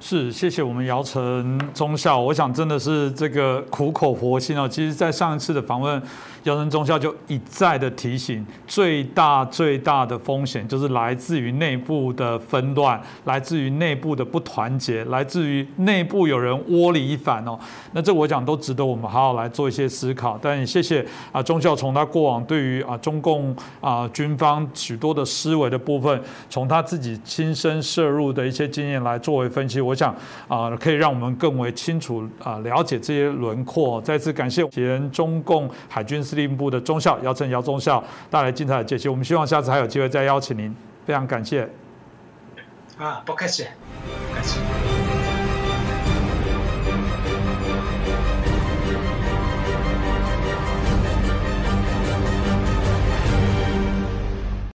[0.00, 4.68] 是，谢谢我们姚晨中校，我想真的是这个苦口婆心啊。
[4.68, 6.02] 其实，在上一次的访问。
[6.48, 17.58] 姚晨中校就一再的提醒，最大最大的风险就是来自于内部的纷乱，来自于内部的不团结，来自于内部有人窝里反哦。
[17.92, 20.38] 那这我讲都值得我们好好来做一些思考。
[20.40, 26.18] 但也谢谢啊，中校从他过往对于啊中共啊军方许多的思维的部分，
[26.48, 30.16] 从他自己亲身涉入的一些经验来作为分析，我想
[30.48, 34.00] 啊可以让我们更为清楚啊了解这些轮廓。
[34.00, 36.37] 再次感谢前中共海军司。
[36.38, 40.74] 令部的中校姚晨姚中校带来精彩的解析，我们希望下次还有机会再邀请您，
[41.04, 41.68] 非常感谢。
[42.96, 43.66] 啊，不客气，
[44.30, 44.58] 不客气。